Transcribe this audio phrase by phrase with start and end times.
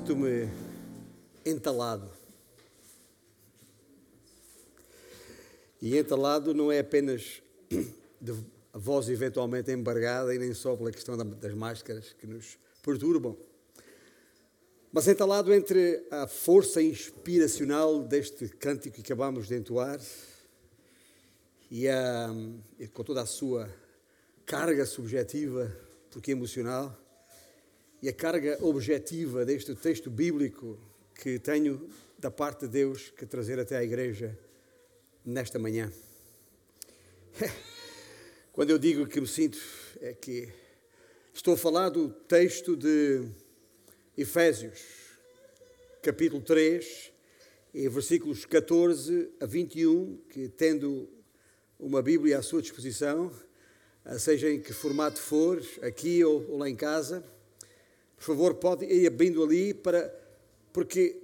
[0.00, 0.48] sinto-me
[1.44, 2.10] entalado.
[5.80, 8.34] E entalado não é apenas de
[8.72, 13.36] voz eventualmente embargada e nem só pela questão das máscaras que nos perturbam,
[14.90, 20.00] mas entalado entre a força inspiracional deste cântico que acabamos de entoar
[21.70, 22.30] e, a,
[22.78, 23.68] e com toda a sua
[24.46, 25.70] carga subjetiva,
[26.10, 26.98] porque emocional,
[28.02, 30.78] e a carga objetiva deste texto bíblico
[31.14, 34.38] que tenho da parte de Deus que trazer até à igreja
[35.24, 35.92] nesta manhã.
[38.52, 39.58] Quando eu digo que me sinto,
[40.00, 40.48] é que
[41.34, 43.28] estou a falar do texto de
[44.16, 44.80] Efésios,
[46.02, 47.12] capítulo 3,
[47.72, 51.08] e versículos 14 a 21, que tendo
[51.78, 53.30] uma Bíblia à sua disposição,
[54.18, 57.22] seja em que formato for, aqui ou, lá em casa,
[58.20, 60.14] por favor, pode ir abrindo ali para.
[60.74, 61.22] Porque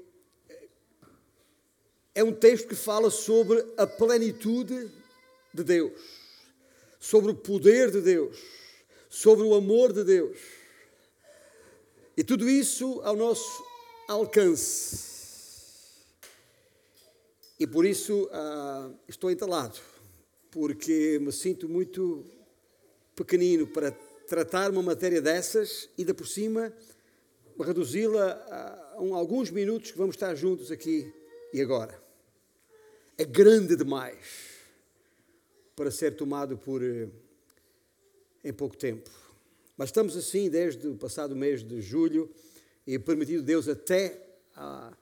[2.15, 4.91] é um texto que fala sobre a plenitude
[5.53, 5.93] de Deus,
[6.99, 8.39] sobre o poder de Deus,
[9.11, 10.39] sobre o amor de Deus.
[12.17, 13.63] E tudo isso ao nosso
[14.09, 15.15] alcance.
[17.61, 19.79] E por isso ah, estou entalado,
[20.51, 22.25] porque me sinto muito
[23.15, 23.95] pequenino para
[24.27, 26.73] tratar uma matéria dessas e, da por cima,
[27.59, 31.13] reduzi-la a, alguns minutos que vamos estar juntos aqui
[31.53, 32.01] e agora.
[33.17, 34.57] É grande demais
[35.75, 37.09] para ser tomado por eh,
[38.45, 39.11] em pouco tempo.
[39.77, 42.31] Mas estamos assim desde o passado mês de julho
[42.87, 44.21] e permitido Deus até
[44.55, 44.93] a,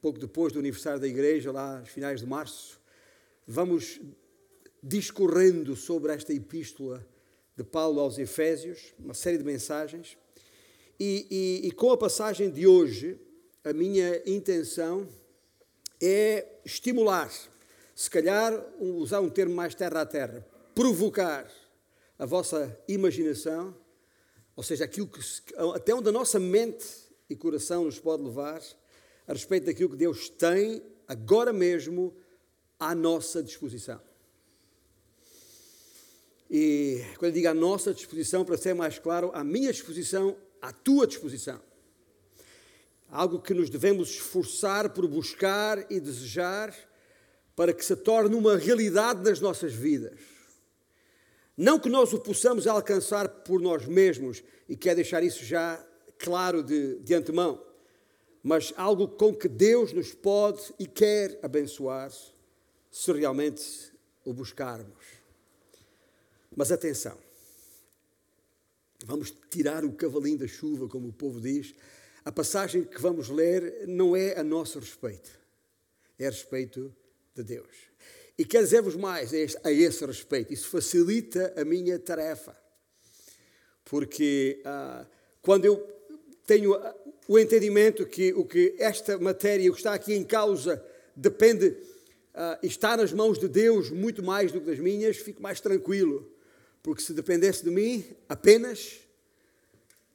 [0.00, 2.80] pouco depois do aniversário da igreja, lá nos finais de março,
[3.46, 4.00] vamos
[4.82, 7.06] discorrendo sobre esta epístola
[7.56, 10.16] de Paulo aos Efésios, uma série de mensagens.
[10.98, 11.26] E,
[11.62, 13.18] e, e, com a passagem de hoje,
[13.64, 15.08] a minha intenção
[16.00, 17.30] é estimular,
[17.94, 21.50] se calhar usar um termo mais terra a terra, provocar
[22.18, 23.76] a vossa imaginação,
[24.56, 25.20] ou seja, aquilo que,
[25.74, 26.86] até onde a nossa mente
[27.28, 28.62] e coração nos pode levar,
[29.26, 32.14] a respeito daquilo que Deus tem agora mesmo
[32.78, 34.00] à nossa disposição.
[36.50, 40.72] E quando eu digo à nossa disposição, para ser mais claro, à minha disposição, à
[40.72, 41.60] tua disposição.
[43.08, 46.74] Algo que nos devemos esforçar por buscar e desejar
[47.54, 50.18] para que se torne uma realidade nas nossas vidas.
[51.56, 55.84] Não que nós o possamos alcançar por nós mesmos, e quero deixar isso já
[56.18, 57.62] claro de, de antemão,
[58.42, 62.10] mas algo com que Deus nos pode e quer abençoar
[62.90, 63.92] se realmente
[64.24, 65.19] o buscarmos.
[66.56, 67.16] Mas atenção,
[69.04, 71.74] vamos tirar o cavalinho da chuva, como o povo diz.
[72.24, 75.30] A passagem que vamos ler não é a nosso respeito,
[76.18, 76.94] é a respeito
[77.36, 77.68] de Deus.
[78.36, 82.56] E quero dizer-vos mais a esse respeito, isso facilita a minha tarefa,
[83.84, 85.06] porque ah,
[85.40, 85.76] quando eu
[86.46, 86.74] tenho
[87.28, 90.84] o entendimento que o que esta matéria, o que está aqui em causa,
[91.14, 91.76] depende,
[92.34, 96.39] ah, está nas mãos de Deus muito mais do que das minhas, fico mais tranquilo
[96.82, 99.00] porque se dependesse de mim apenas,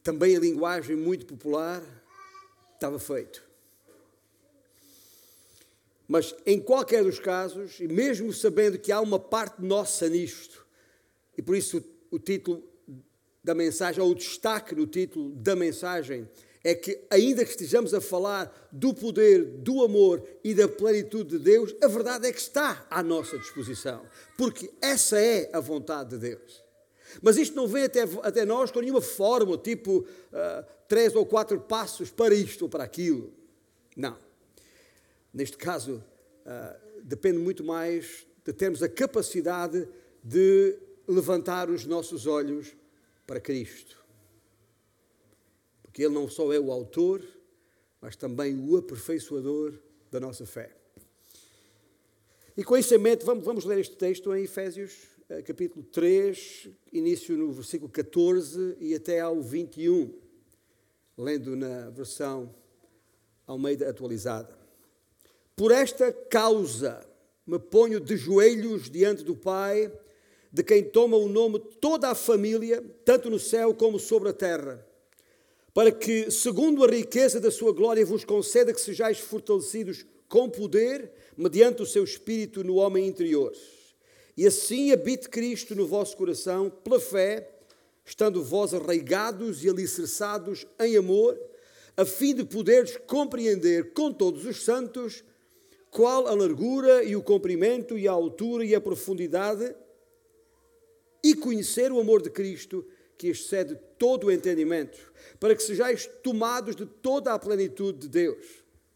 [0.02, 1.82] também a linguagem muito popular,
[2.74, 3.44] estava feito.
[6.08, 10.64] Mas em qualquer dos casos, e mesmo sabendo que há uma parte nossa nisto,
[11.36, 11.78] e por isso
[12.10, 12.62] o, o título
[13.42, 16.28] da mensagem, ou o destaque no título da mensagem,
[16.66, 21.44] é que, ainda que estejamos a falar do poder, do amor e da plenitude de
[21.44, 24.04] Deus, a verdade é que está à nossa disposição,
[24.36, 26.64] porque essa é a vontade de Deus.
[27.22, 31.60] Mas isto não vem até, até nós com nenhuma fórmula, tipo uh, três ou quatro
[31.60, 33.32] passos para isto ou para aquilo.
[33.96, 34.18] Não.
[35.32, 36.02] Neste caso,
[36.44, 39.86] uh, depende muito mais de termos a capacidade
[40.20, 40.76] de
[41.06, 42.76] levantar os nossos olhos
[43.24, 44.04] para Cristo
[45.96, 47.22] porque Ele não só é o autor,
[48.02, 49.72] mas também o aperfeiçoador
[50.10, 50.70] da nossa fé.
[52.54, 54.92] E com isso em mente, vamos, vamos ler este texto em Efésios,
[55.30, 60.12] eh, capítulo 3, início no versículo 14 e até ao 21,
[61.16, 62.54] lendo na versão
[63.46, 64.54] Almeida atualizada.
[65.56, 67.08] Por esta causa
[67.46, 69.90] me ponho de joelhos diante do Pai,
[70.52, 74.85] de quem toma o nome toda a família, tanto no céu como sobre a terra
[75.76, 81.12] para que, segundo a riqueza da sua glória, vos conceda que sejais fortalecidos com poder,
[81.36, 83.52] mediante o seu espírito no homem interior.
[84.38, 87.50] E assim habite Cristo no vosso coração, pela fé,
[88.06, 91.38] estando vós arraigados e alicerçados em amor,
[91.94, 95.22] a fim de poderes compreender com todos os santos
[95.90, 99.76] qual a largura e o comprimento e a altura e a profundidade
[101.22, 102.82] e conhecer o amor de Cristo
[103.16, 108.44] que excede todo o entendimento, para que sejais tomados de toda a plenitude de Deus.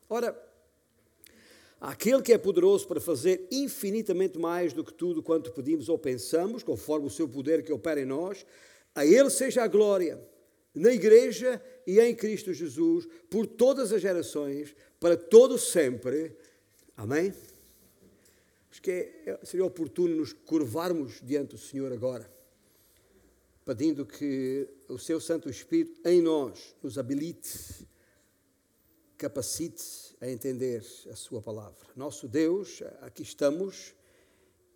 [0.08, 0.36] Ora,
[1.80, 6.62] aquele que é poderoso para fazer infinitamente mais do que tudo quanto pedimos ou pensamos,
[6.62, 8.44] conforme o seu poder que opera em nós,
[8.94, 10.20] a ele seja a glória
[10.74, 16.36] na igreja e em Cristo Jesus por todas as gerações, para todo sempre.
[16.96, 17.32] Amém?
[18.70, 18.90] Acho que
[19.26, 22.30] é, seria oportuno nos curvarmos diante do Senhor agora,
[23.70, 27.86] pedindo que o seu Santo Espírito em nós nos habilite,
[29.16, 31.86] capacite a entender a sua palavra.
[31.94, 33.94] Nosso Deus, aqui estamos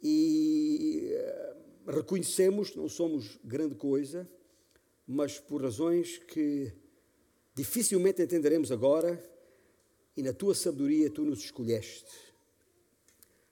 [0.00, 1.56] e eh,
[1.88, 4.30] reconhecemos que não somos grande coisa,
[5.08, 6.72] mas por razões que
[7.52, 9.20] dificilmente entenderemos agora,
[10.16, 12.14] e na tua sabedoria tu nos escolheste.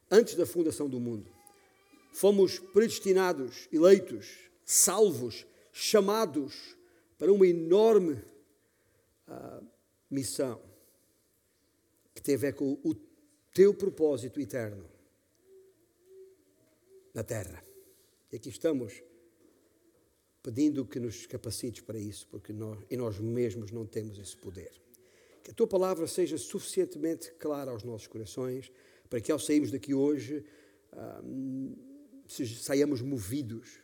[0.08, 1.28] Antes da fundação do mundo,
[2.12, 6.76] fomos predestinados, eleitos, salvos, chamados
[7.18, 8.14] para uma enorme
[9.28, 9.66] uh,
[10.10, 10.60] missão
[12.14, 12.94] que tem a ver com o
[13.54, 14.88] teu propósito eterno
[17.14, 17.64] na terra.
[18.30, 19.02] E aqui estamos
[20.42, 24.72] pedindo que nos capacites para isso, porque nós, em nós mesmos não temos esse poder.
[25.42, 28.70] Que a tua palavra seja suficientemente clara aos nossos corações,
[29.08, 30.44] para que ao sairmos daqui hoje,
[30.92, 31.22] ah,
[32.60, 33.80] saiamos movidos,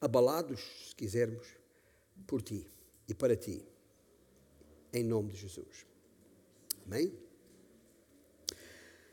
[0.00, 1.46] abalados, se quisermos,
[2.26, 2.66] por ti
[3.08, 3.64] e para ti,
[4.92, 5.86] em nome de Jesus.
[6.86, 7.12] Amém?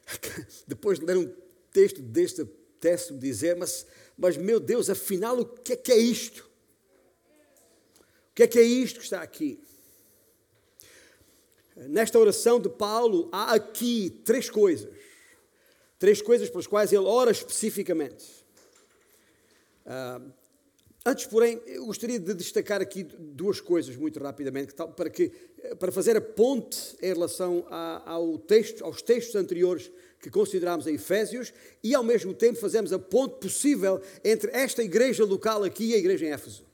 [0.67, 1.33] Depois de ler um
[1.71, 2.45] texto deste
[2.79, 3.85] texto, dizer, mas
[4.17, 6.49] mas meu Deus, afinal, o que é que é isto?
[8.31, 9.61] O que é que é isto que está aqui?
[11.75, 14.93] Nesta oração de Paulo, há aqui três coisas.
[15.99, 18.25] Três coisas pelas quais ele ora especificamente.
[19.85, 20.31] Uh,
[21.05, 25.31] antes, porém, eu gostaria de destacar aqui duas coisas muito rapidamente, para, que,
[25.77, 27.65] para fazer a ponte em relação
[28.05, 31.53] ao texto, aos textos anteriores que consideramos em Efésios
[31.83, 35.97] e, ao mesmo tempo, fazemos a ponte possível entre esta igreja local aqui e a
[35.97, 36.65] igreja em Éfeso.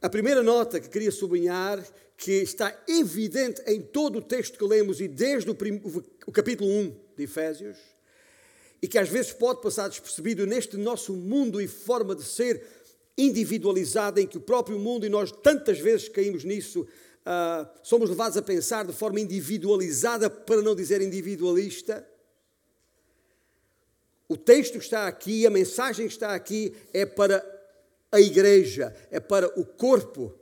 [0.00, 1.84] A primeira nota que queria sublinhar,
[2.16, 5.82] que está evidente em todo o texto que lemos e desde o, prim,
[6.26, 7.76] o capítulo 1 de Efésios,
[8.86, 12.64] e que às vezes pode passar despercebido neste nosso mundo e forma de ser
[13.18, 18.36] individualizada, em que o próprio mundo, e nós tantas vezes caímos nisso, uh, somos levados
[18.36, 22.08] a pensar de forma individualizada, para não dizer individualista.
[24.28, 27.44] O texto está aqui, a mensagem está aqui, é para
[28.12, 30.32] a igreja, é para o corpo,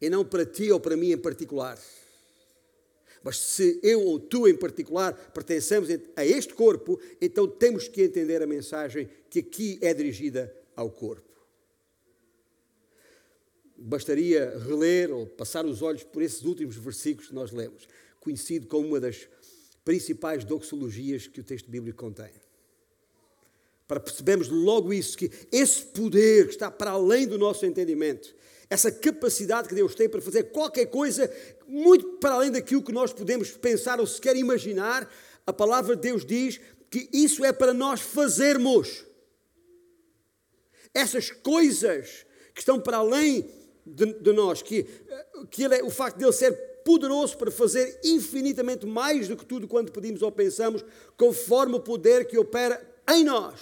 [0.00, 1.78] e não para ti ou para mim em particular.
[3.24, 8.42] Mas se eu ou tu em particular pertencemos a este corpo, então temos que entender
[8.42, 11.34] a mensagem que aqui é dirigida ao corpo
[13.84, 17.86] bastaria reler ou passar os olhos por esses últimos versículos que nós lemos,
[18.18, 19.28] conhecido como uma das
[19.84, 22.30] principais doxologias que o texto bíblico contém.
[23.86, 28.34] Para percebermos logo isso, que esse poder que está para além do nosso entendimento,
[28.70, 31.30] essa capacidade que Deus tem para fazer qualquer coisa
[31.66, 35.08] muito para além daquilo que nós podemos pensar ou sequer imaginar,
[35.46, 36.60] a palavra de Deus diz
[36.90, 39.04] que isso é para nós fazermos.
[40.94, 42.24] Essas coisas
[42.54, 43.50] que estão para além
[43.84, 44.86] de, de nós, que,
[45.50, 46.52] que ele é, o facto de ele ser
[46.84, 50.84] poderoso para fazer infinitamente mais do que tudo quanto pedimos ou pensamos,
[51.16, 53.60] conforme o poder que opera em nós.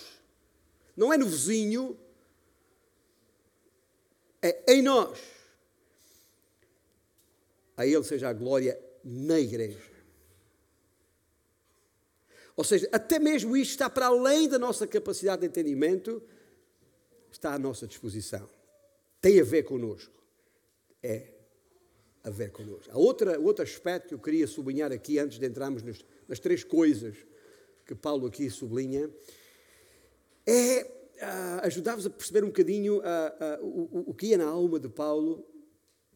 [0.96, 1.98] Não é no vizinho,
[4.40, 5.18] é em nós.
[7.76, 9.90] A Ele seja a glória na igreja.
[12.54, 16.22] Ou seja, até mesmo isto está para além da nossa capacidade de entendimento,
[17.30, 18.48] está à nossa disposição
[19.22, 20.12] tem a ver connosco.
[21.00, 21.28] É
[22.24, 22.90] a ver connosco.
[22.90, 26.62] A outra, outro aspecto que eu queria sublinhar aqui, antes de entrarmos nas, nas três
[26.62, 27.16] coisas
[27.86, 29.10] que Paulo aqui sublinha,
[30.46, 34.78] é uh, ajudar-vos a perceber um bocadinho uh, uh, o, o que ia na alma
[34.78, 35.46] de Paulo,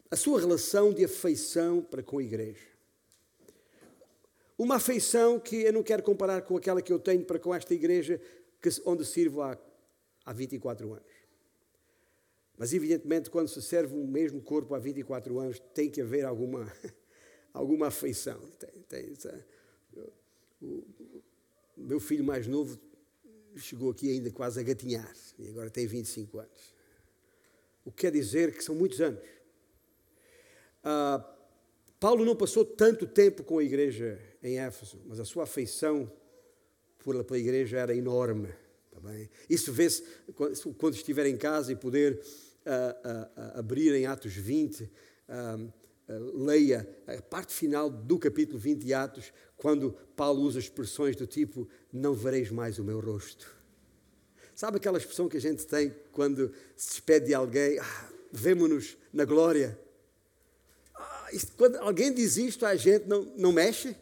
[0.09, 2.77] a sua relação de afeição para com a igreja.
[4.57, 7.73] Uma afeição que eu não quero comparar com aquela que eu tenho para com esta
[7.73, 8.19] igreja
[8.61, 9.57] que, onde sirvo há,
[10.25, 11.17] há 24 anos.
[12.57, 16.71] Mas, evidentemente, quando se serve o mesmo corpo há 24 anos, tem que haver alguma,
[17.53, 18.39] alguma afeição.
[18.57, 19.13] Tem, tem,
[20.59, 20.83] o
[21.77, 22.79] meu filho mais novo
[23.55, 26.75] chegou aqui ainda quase a gatinhar, e agora tem 25 anos.
[27.85, 29.21] O que quer dizer que são muitos anos.
[30.83, 31.23] Uh,
[31.99, 36.11] Paulo não passou tanto tempo com a igreja em Éfeso, mas a sua afeição
[37.03, 38.49] pela, pela igreja era enorme.
[38.91, 39.29] Tá bem?
[39.49, 40.03] Isso vê-se
[40.77, 42.19] quando, estiver em casa e poder
[42.65, 44.91] uh, uh, abrir em Atos 20
[46.09, 51.67] leia a parte final do capítulo 20 de Atos, quando Paulo usa expressões do tipo:
[51.91, 53.55] Não vereis mais o meu rosto.
[54.55, 57.77] Sabe aquela expressão que a gente tem quando se despede de alguém?
[57.79, 59.79] Ah, Vemo-nos na glória.
[60.95, 63.95] Ah, isto, quando alguém diz isto, a gente não, não mexe.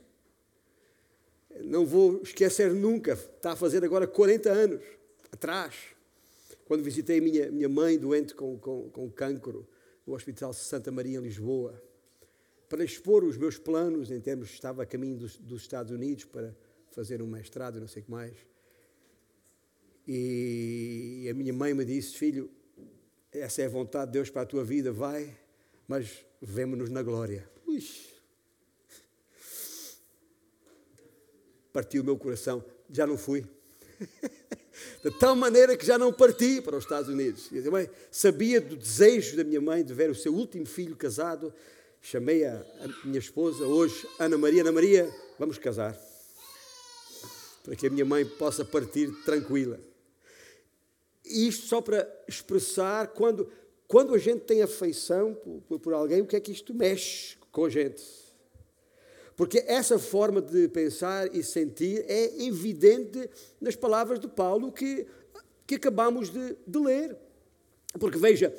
[1.61, 3.13] Não vou esquecer nunca.
[3.13, 4.83] Está a fazer agora 40 anos
[5.31, 5.75] atrás,
[6.65, 9.67] quando visitei minha, minha mãe doente com, com, com cancro
[10.05, 11.81] no Hospital Santa Maria em Lisboa
[12.69, 16.55] para expor os meus planos em termos, estava a caminho dos, dos Estados Unidos para
[16.91, 18.33] fazer um mestrado não sei o que mais.
[20.07, 22.49] E a minha mãe me disse, filho,
[23.31, 25.35] essa é a vontade de Deus para a tua vida, vai,
[25.87, 27.49] mas vemo-nos na glória.
[27.67, 27.83] Ui.
[31.73, 33.45] Partiu o meu coração, já não fui.
[35.03, 37.49] de tal maneira que já não parti para os Estados Unidos.
[37.51, 41.53] E mãe sabia do desejo da minha mãe de ver o seu último filho casado
[42.07, 44.61] Chamei a, a minha esposa hoje, Ana Maria.
[44.61, 45.99] Ana Maria, vamos casar.
[47.63, 49.79] Para que a minha mãe possa partir tranquila.
[51.25, 53.51] Isto só para expressar quando,
[53.87, 55.33] quando a gente tem afeição
[55.67, 58.03] por, por alguém, o que é que isto mexe com a gente.
[59.35, 63.27] Porque essa forma de pensar e sentir é evidente
[63.59, 65.07] nas palavras de Paulo que,
[65.65, 67.17] que acabamos de, de ler.
[67.99, 68.55] Porque veja,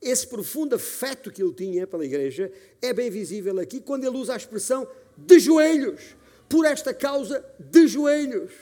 [0.00, 4.34] esse profundo afeto que ele tinha pela igreja é bem visível aqui quando ele usa
[4.34, 4.86] a expressão
[5.16, 6.14] de joelhos,
[6.48, 8.52] por esta causa de joelhos.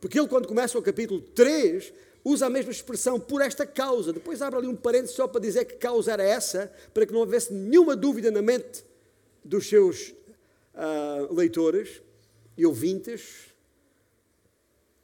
[0.00, 1.92] Porque ele, quando começa o capítulo 3,
[2.24, 4.12] usa a mesma expressão por esta causa.
[4.12, 7.20] Depois abre ali um parênteses só para dizer que causa era essa, para que não
[7.20, 8.84] houvesse nenhuma dúvida na mente
[9.44, 10.14] dos seus
[10.74, 12.02] uh, leitores
[12.56, 13.52] e ouvintes.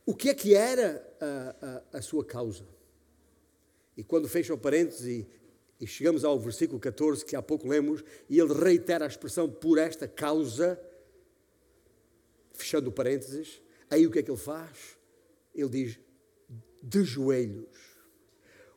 [0.06, 2.64] O que é que era a, a, a sua causa?
[3.97, 5.26] E quando fecha o parênteses
[5.80, 9.78] e, chegamos ao versículo 14, que há pouco lemos, e ele reitera a expressão por
[9.78, 10.80] esta causa,
[12.52, 14.97] fechando parênteses, aí o que é que ele faz?
[15.54, 15.99] Ele diz
[16.82, 17.76] de joelhos.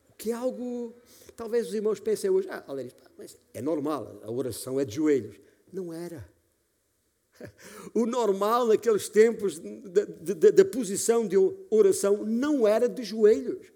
[0.09, 0.95] O que é algo,
[1.35, 2.63] talvez os irmãos pensem hoje, ah,
[3.17, 5.39] mas é normal, a oração é de joelhos.
[5.71, 6.31] Não era.
[7.93, 11.35] O normal naqueles tempos da posição de
[11.69, 13.73] oração não era de joelhos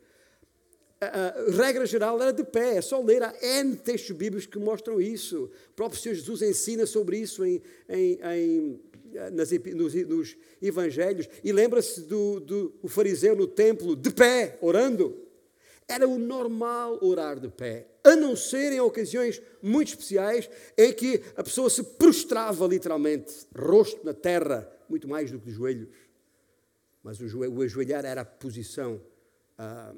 [0.99, 3.23] a, regra geral era de pé, é só ler.
[3.23, 5.49] Há N textos bíblicos que mostram isso.
[5.69, 8.79] O próprio Senhor Jesus ensina sobre isso em, em, em
[9.31, 11.29] nas, nos, nos, evangelhos.
[11.43, 15.25] E lembra-se do, do o fariseu no templo, de pé, orando.
[15.87, 21.21] Era o normal orar de pé, a não ser em ocasiões muito especiais em que
[21.35, 25.87] a pessoa se prostrava literalmente, rosto na terra, muito mais do que de joelhos.
[27.01, 28.99] Mas o, o ajoelhar era a posição.
[29.57, 29.93] Ah,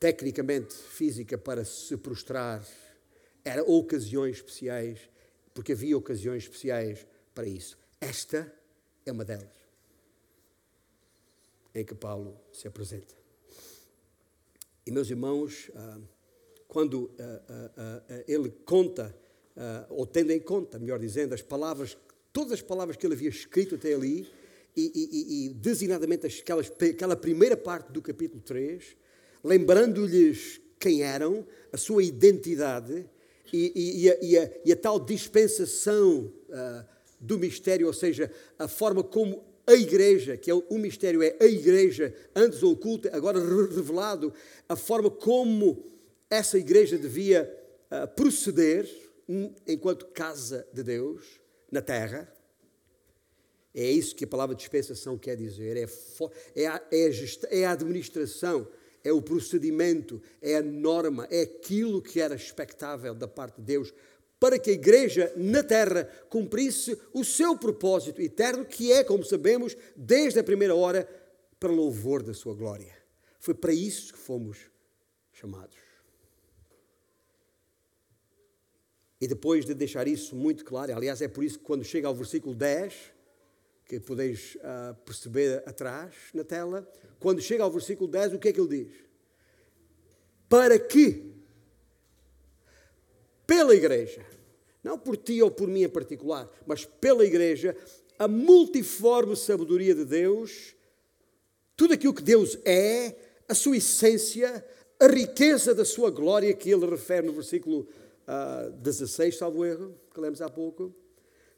[0.00, 2.66] tecnicamente física para se prostrar.
[3.44, 4.98] Era ocasiões especiais,
[5.54, 7.78] porque havia ocasiões especiais para isso.
[8.00, 8.50] Esta
[9.04, 9.48] é uma delas,
[11.74, 13.14] em que Paulo se apresenta.
[14.86, 16.00] E, meus irmãos, ah,
[16.66, 19.14] quando ah, ah, ele conta,
[19.90, 21.98] ou tendo em conta, melhor dizendo, as palavras,
[22.32, 24.26] todas as palavras que ele havia escrito até ali,
[24.74, 28.96] e, e, e designadamente aquelas, aquela primeira parte do capítulo 3,
[29.42, 33.08] lembrando-lhes quem eram, a sua identidade
[33.52, 36.84] e, e, e, a, e a, a, tal dispensação uh,
[37.20, 41.36] do mistério, ou seja, a forma como a igreja, que é o, o mistério é
[41.40, 44.32] a igreja, antes oculta, agora revelado,
[44.68, 45.84] a forma como
[46.28, 47.52] essa igreja devia
[47.90, 48.88] uh, proceder
[49.66, 52.32] enquanto casa de Deus na terra.
[53.72, 55.86] É isso que a palavra dispensação quer dizer, é,
[56.56, 57.10] é, a, é, a,
[57.50, 58.66] é a administração
[59.02, 63.92] é o procedimento, é a norma, é aquilo que era expectável da parte de Deus
[64.40, 69.76] para que a igreja na terra cumprisse o seu propósito eterno, que é, como sabemos,
[69.94, 71.06] desde a primeira hora,
[71.60, 72.96] para louvor da sua glória.
[73.38, 74.58] Foi para isso que fomos
[75.30, 75.76] chamados.
[79.20, 82.14] E depois de deixar isso muito claro, aliás, é por isso que quando chega ao
[82.14, 82.94] versículo 10,
[83.90, 88.52] que podeis uh, perceber atrás na tela, quando chega ao versículo 10, o que é
[88.52, 88.92] que ele diz?
[90.48, 91.34] Para que,
[93.44, 94.24] pela igreja,
[94.80, 97.76] não por ti ou por mim em particular, mas pela igreja,
[98.16, 100.76] a multiforme sabedoria de Deus,
[101.76, 103.16] tudo aquilo que Deus é,
[103.48, 104.64] a sua essência,
[105.00, 107.88] a riqueza da sua glória, que ele refere no versículo
[108.28, 110.94] uh, 16, salvo erro, que lemos há pouco,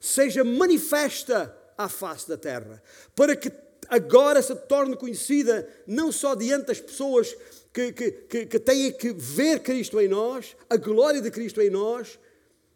[0.00, 2.82] seja manifesta à face da terra,
[3.14, 3.50] para que
[3.88, 7.36] agora se torne conhecida não só diante das pessoas
[7.72, 11.70] que, que, que, que têm que ver Cristo em nós, a glória de Cristo em
[11.70, 12.18] nós,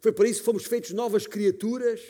[0.01, 2.01] foi para isso que fomos feitos novas criaturas,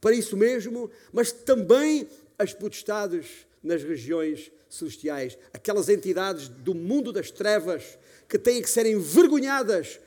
[0.00, 7.30] para isso mesmo, mas também as potestades nas regiões celestiais, aquelas entidades do mundo das
[7.30, 7.98] trevas
[8.28, 9.98] que têm que ser envergonhadas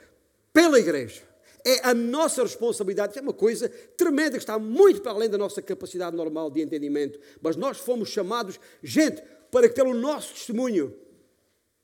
[0.54, 1.31] pela igreja.
[1.66, 5.62] É a nossa responsabilidade, é uma coisa tremenda que está muito para além da nossa
[5.62, 10.96] capacidade normal de entendimento, mas nós fomos chamados, gente, para que pelo nosso testemunho,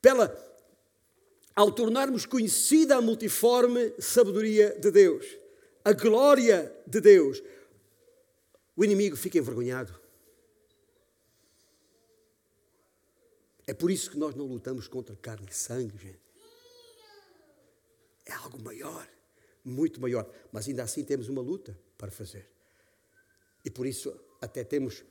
[0.02, 0.46] pela
[1.54, 5.26] ao tornarmos conhecida a multiforme sabedoria de Deus,
[5.84, 7.42] a glória de Deus,
[8.76, 9.92] o inimigo fica envergonhado.
[13.66, 16.20] É por isso que nós não lutamos contra carne e sangue, gente.
[18.24, 19.08] É algo maior,
[19.68, 20.28] muito maior.
[20.52, 22.46] Mas ainda assim temos uma luta para fazer.
[23.64, 25.04] E por isso até temos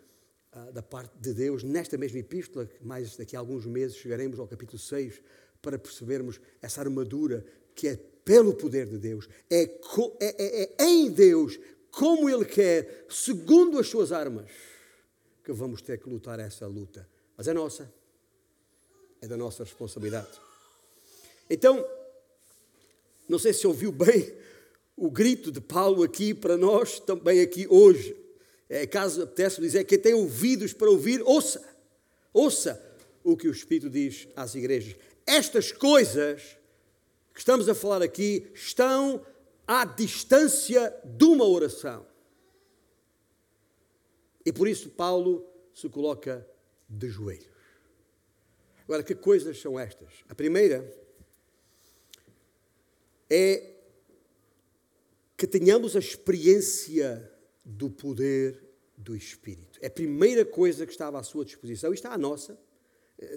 [0.52, 4.48] ah, da parte de Deus, nesta mesma epístola, mais daqui a alguns meses chegaremos ao
[4.48, 5.22] capítulo 6,
[5.62, 7.46] para percebermos essa armadura
[7.76, 9.76] que é pelo poder de Deus, é, é,
[10.20, 11.60] é, é em Deus,
[11.92, 14.50] como Ele quer, segundo as suas armas,
[15.44, 17.08] que vamos ter que lutar essa luta.
[17.38, 17.92] Mas é nossa,
[19.22, 20.42] é da nossa responsabilidade.
[21.50, 21.86] Então,
[23.28, 24.34] não sei se ouviu bem
[24.96, 28.16] o grito de Paulo aqui para nós, também aqui hoje.
[28.70, 31.64] É, caso apetece dizer, quem tem ouvidos para ouvir, ouça,
[32.34, 32.84] ouça
[33.24, 34.96] o que o Espírito diz às igrejas.
[35.26, 36.58] Estas coisas
[37.34, 39.24] que estamos a falar aqui estão
[39.68, 42.06] à distância de uma oração.
[44.46, 46.48] E por isso Paulo se coloca
[46.90, 47.58] de joelhos.
[48.86, 50.24] Agora, que coisas são estas?
[50.30, 50.90] A primeira
[53.30, 53.74] é
[55.36, 57.32] que tenhamos a experiência
[57.64, 58.64] do poder
[58.98, 59.78] do Espírito.
[59.82, 62.58] É a primeira coisa que estava à sua disposição e está à nossa.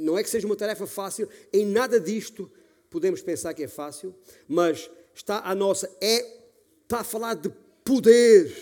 [0.01, 2.51] Não é que seja uma tarefa fácil, em nada disto
[2.89, 4.15] podemos pensar que é fácil,
[4.49, 6.27] mas está a nossa, é,
[6.83, 7.51] está a falar de
[7.85, 8.53] poder,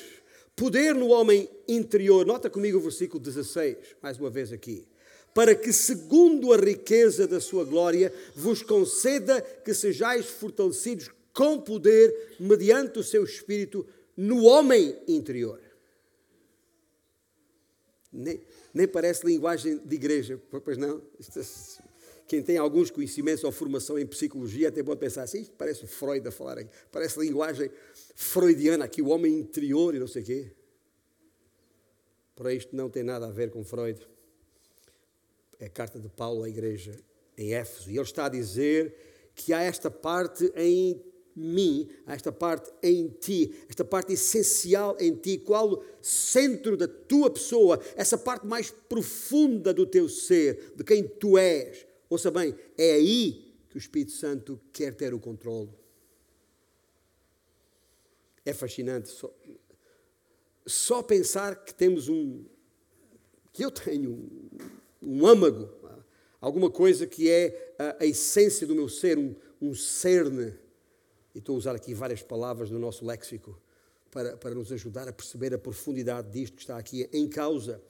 [0.55, 2.27] poder no homem interior.
[2.27, 4.87] Nota comigo o versículo 16, mais uma vez aqui.
[5.35, 12.35] Para que, segundo a riqueza da sua glória, vos conceda que sejais fortalecidos com poder,
[12.40, 15.61] mediante o seu espírito, no homem interior.
[18.12, 18.42] Nem,
[18.74, 21.01] nem parece linguagem de igreja, pois não?
[21.20, 21.42] É,
[22.27, 26.33] quem tem alguns conhecimentos ou formação em psicologia até pode pensar assim, parece Freud a
[26.33, 27.70] falar aqui, parece linguagem
[28.16, 30.53] freudiana aqui, o homem interior e não sei o quê.
[32.35, 34.05] Para isto não tem nada a ver com Freud.
[35.61, 36.98] É a carta de Paulo à igreja
[37.37, 37.88] em Éfeso.
[37.90, 38.96] E ele está a dizer
[39.37, 41.08] que há esta parte em
[41.38, 47.31] mim, esta parte em ti, esta parte essencial em ti, qual o centro da tua
[47.31, 51.87] pessoa, essa parte mais profunda do teu ser, de quem tu és.
[52.11, 55.70] Ouça bem, é aí que o Espírito Santo quer ter o controle.
[58.44, 59.33] É fascinante só,
[60.66, 62.44] só pensar que temos um,
[63.53, 64.48] que eu tenho um,
[65.03, 65.68] um âmago,
[66.40, 70.55] alguma coisa que é a, a essência do meu ser, um, um cerne
[71.38, 73.57] e estou a usar aqui várias palavras do nosso léxico
[74.11, 77.81] para, para nos ajudar a perceber a profundidade disto que está aqui em causa.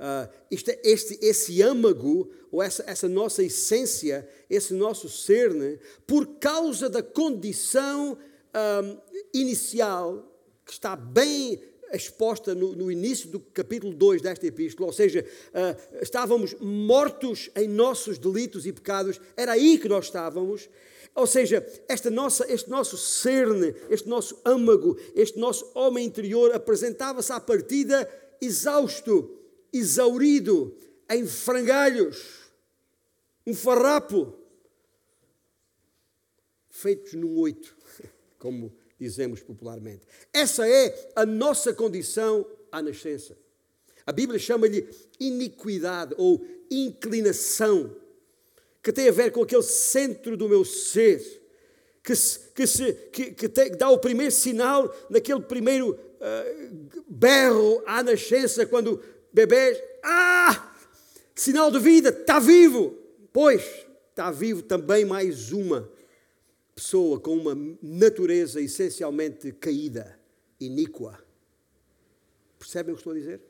[0.00, 6.26] Uh, este, este, esse âmago, ou essa, essa nossa essência, esse nosso ser, né, por
[6.40, 8.98] causa da condição um,
[9.32, 10.28] inicial,
[10.66, 16.02] que está bem exposta no, no, início do capítulo 2 desta epístola, ou seja, uh,
[16.02, 20.68] estávamos mortos em nossos delitos e pecados, era aí que nós estávamos,
[21.14, 27.32] ou seja, esta nossa, este nosso cerne, este nosso âmago, este nosso homem interior apresentava-se
[27.32, 28.08] à partida
[28.40, 29.38] exausto,
[29.72, 30.76] exaurido,
[31.10, 32.50] em frangalhos,
[33.46, 34.34] um farrapo,
[36.70, 37.76] feitos num oito,
[38.38, 40.06] como dizemos popularmente.
[40.32, 43.36] Essa é a nossa condição à nascença.
[44.06, 44.88] A Bíblia chama-lhe
[45.20, 47.94] iniquidade ou inclinação
[48.82, 51.40] que tem a ver com aquele centro do meu ser,
[52.02, 57.02] que, se, que, se, que, que, te, que dá o primeiro sinal naquele primeiro uh,
[57.06, 59.00] berro à nascença, quando
[59.32, 60.74] bebês, ah,
[61.34, 62.98] sinal de vida, está vivo.
[63.32, 63.62] Pois,
[64.10, 65.88] está vivo também mais uma
[66.74, 70.18] pessoa com uma natureza essencialmente caída,
[70.58, 71.22] iníqua.
[72.58, 73.40] Percebem o que estou a dizer?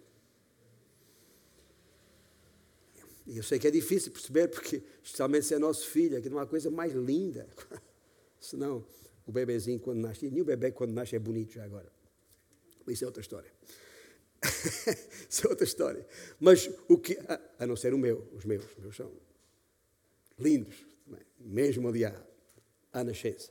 [3.33, 6.39] E eu sei que é difícil perceber, porque, especialmente se é nosso filho, que não
[6.39, 7.49] há coisa mais linda.
[8.39, 8.85] Senão,
[9.27, 10.27] o bebezinho quando nasce.
[10.27, 11.91] E o bebê quando nasce é bonito já agora.
[12.87, 13.51] Isso é outra história.
[15.31, 16.07] Isso é outra história.
[16.39, 19.11] Mas o que, a, a, não ser o meu, os meus, os meus são
[20.39, 20.85] lindos,
[21.41, 22.15] mesmo ali à,
[22.93, 23.51] à nascença.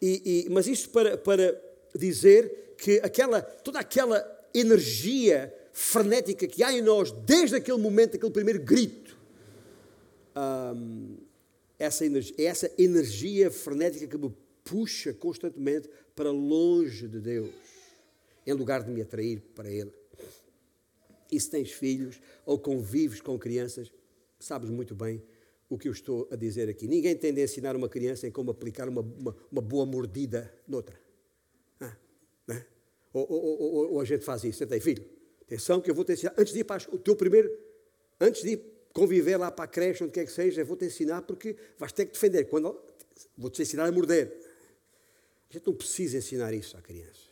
[0.00, 1.60] E, e, mas isto para, para
[1.94, 8.32] dizer que aquela, toda aquela energia frenética que há em nós desde aquele momento, aquele
[8.32, 9.07] primeiro grito,
[11.78, 17.50] essa, energia, essa energia frenética que me puxa constantemente para longe de Deus,
[18.46, 19.92] em lugar de me atrair para Ele.
[21.30, 23.92] E se tens filhos ou convives com crianças,
[24.38, 25.22] sabes muito bem
[25.68, 26.86] o que eu estou a dizer aqui.
[26.88, 30.98] Ninguém tem de ensinar uma criança em como aplicar uma, uma, uma boa mordida noutra.
[31.80, 31.96] Ah,
[32.46, 32.66] né?
[33.12, 34.58] ou, ou, ou, ou, a gente faz isso.
[34.58, 35.04] Senta filho,
[35.42, 36.34] atenção que eu vou te ensinar.
[36.38, 37.50] Antes de ir para o teu primeiro,
[38.18, 38.58] antes de
[38.92, 41.92] conviver lá para a creche, onde quer que seja, eu vou te ensinar porque vais
[41.92, 42.44] ter que defender.
[42.44, 42.78] Quando,
[43.36, 44.32] vou te ensinar a morder.
[45.50, 47.28] A gente não precisa ensinar isso à criança.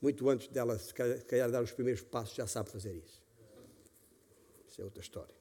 [0.00, 3.22] Muito antes dela, se calhar, dar os primeiros passos, já sabe fazer isso.
[4.68, 5.34] Isso é outra história.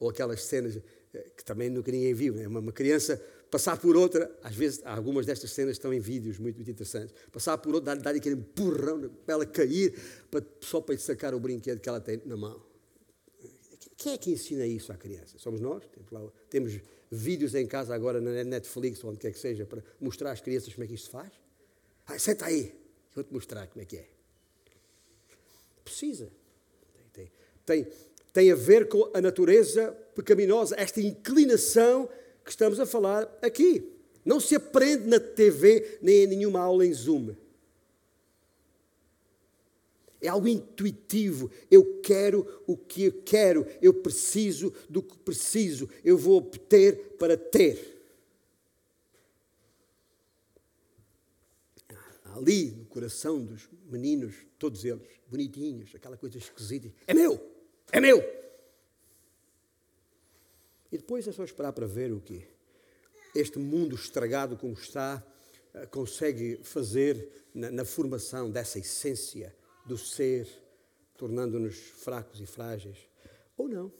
[0.00, 0.80] Ou aquelas cenas
[1.12, 2.48] eh, que também nunca ninguém viu, né?
[2.48, 6.70] uma criança passar por outra, às vezes algumas destas cenas estão em vídeos muito, muito
[6.70, 9.94] interessantes, passar por outra, dar-lhe aquele empurrão para ela cair,
[10.28, 12.73] para, só para sacar o brinquedo que ela tem na mão.
[13.96, 15.38] Quem é que ensina isso à criança?
[15.38, 15.82] Somos nós?
[16.50, 16.80] Temos,
[17.14, 20.72] vídeos em casa agora na Netflix, ou onde quer que seja, para mostrar às crianças
[20.74, 21.32] como é que isto se faz?
[22.06, 22.74] Ah, senta aí,
[23.14, 24.08] vou-te mostrar como é que é.
[25.84, 26.30] Precisa.
[27.12, 27.30] Tem,
[27.64, 27.86] tem,
[28.32, 32.08] tem a ver com a natureza pecaminosa, esta inclinação
[32.44, 33.90] que estamos a falar aqui.
[34.24, 37.34] Não se aprende na TV nem em nenhuma aula em Zoom.
[40.24, 41.50] É algo intuitivo.
[41.70, 43.66] Eu quero o que eu quero.
[43.82, 45.86] Eu preciso do que preciso.
[46.02, 47.92] Eu vou obter para ter.
[52.34, 56.90] Ali no coração dos meninos, todos eles, bonitinhos, aquela coisa esquisita.
[57.06, 57.38] É meu!
[57.92, 58.18] É meu!
[60.90, 62.46] E depois é só esperar para ver o que
[63.34, 65.22] este mundo estragado como está
[65.74, 69.54] eh, consegue fazer na, na formação dessa essência
[69.84, 70.48] do ser,
[71.16, 72.98] tornando-nos fracos e frágeis,
[73.56, 73.92] ou não.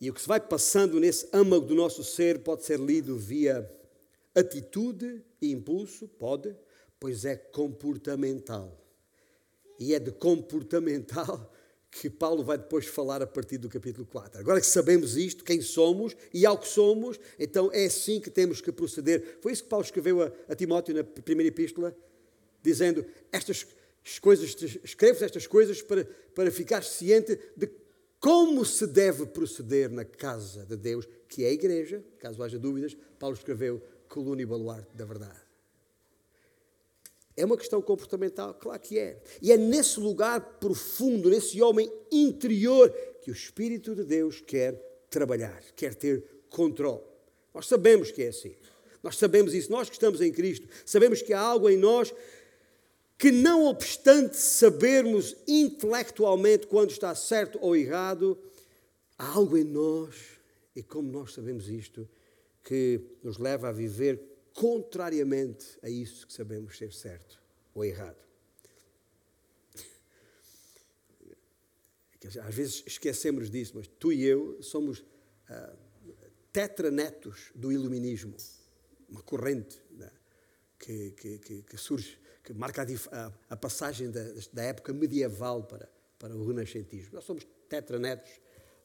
[0.00, 3.68] E o que se vai passando nesse âmago do nosso ser pode ser lido via
[4.34, 6.54] atitude e impulso, pode,
[7.00, 8.76] pois é comportamental.
[9.78, 11.52] E é de comportamental
[11.90, 14.40] que Paulo vai depois falar a partir do capítulo 4.
[14.40, 18.60] Agora que sabemos isto, quem somos e ao que somos, então é assim que temos
[18.60, 19.38] que proceder.
[19.40, 21.96] Foi isso que Paulo escreveu a, a Timóteo na primeira epístola,
[22.62, 23.66] dizendo: estas
[24.16, 27.68] coisas, escreves estas coisas para, para ficar ciente de
[28.20, 32.04] como se deve proceder na casa de Deus, que é a igreja.
[32.18, 35.38] Caso haja dúvidas, Paulo escreveu coluna e baluarte da verdade.
[37.36, 38.54] É uma questão comportamental?
[38.54, 39.22] Claro que é.
[39.40, 42.90] E é nesse lugar profundo, nesse homem interior,
[43.22, 44.74] que o Espírito de Deus quer
[45.08, 47.02] trabalhar, quer ter controle.
[47.54, 48.56] Nós sabemos que é assim.
[49.02, 49.70] Nós sabemos isso.
[49.70, 52.12] Nós que estamos em Cristo, sabemos que há algo em nós
[53.18, 58.40] que, não obstante sabermos intelectualmente quando está certo ou errado,
[59.18, 60.14] há algo em nós,
[60.74, 62.08] e como nós sabemos isto,
[62.62, 64.20] que nos leva a viver
[64.54, 67.42] contrariamente a isso que sabemos ser certo
[67.74, 68.16] ou errado.
[72.42, 75.76] Às vezes esquecemos disso, mas tu e eu somos uh,
[76.52, 78.36] tetranetos do iluminismo,
[79.08, 80.10] uma corrente né,
[80.78, 82.82] que, que, que surge que marca
[83.12, 84.22] a, a passagem da,
[84.54, 85.86] da, época medieval para,
[86.18, 87.10] para o renascentismo.
[87.12, 88.30] Nós somos tetranetos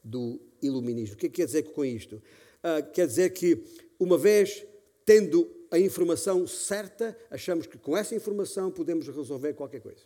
[0.03, 1.15] do iluminismo.
[1.15, 2.15] O que, é que quer dizer com isto?
[2.15, 3.63] Uh, quer dizer que,
[3.97, 4.65] uma vez
[5.05, 10.03] tendo a informação certa, achamos que com essa informação podemos resolver qualquer coisa.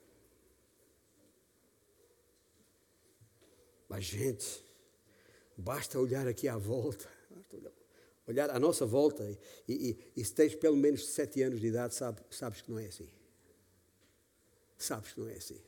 [3.89, 4.63] Mas, gente,
[5.57, 7.09] basta olhar aqui à volta,
[8.27, 9.27] olhar à nossa volta,
[9.67, 12.77] e, e, e se tens pelo menos sete anos de idade, sabe, sabes que não
[12.77, 13.16] é assim.
[14.77, 15.59] Sabes que não é assim.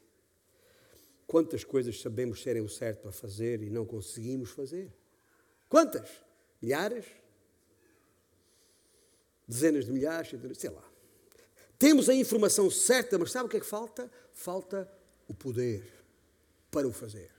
[1.26, 4.92] Quantas coisas sabemos serem o certo para fazer e não conseguimos fazer?
[5.68, 6.10] Quantas?
[6.62, 7.06] Milhares?
[9.48, 10.32] Dezenas de milhares?
[10.58, 10.84] Sei lá.
[11.78, 14.12] Temos a informação certa, mas sabe o que é que falta?
[14.34, 14.92] Falta
[15.28, 15.84] o poder
[16.70, 17.32] para o fazer.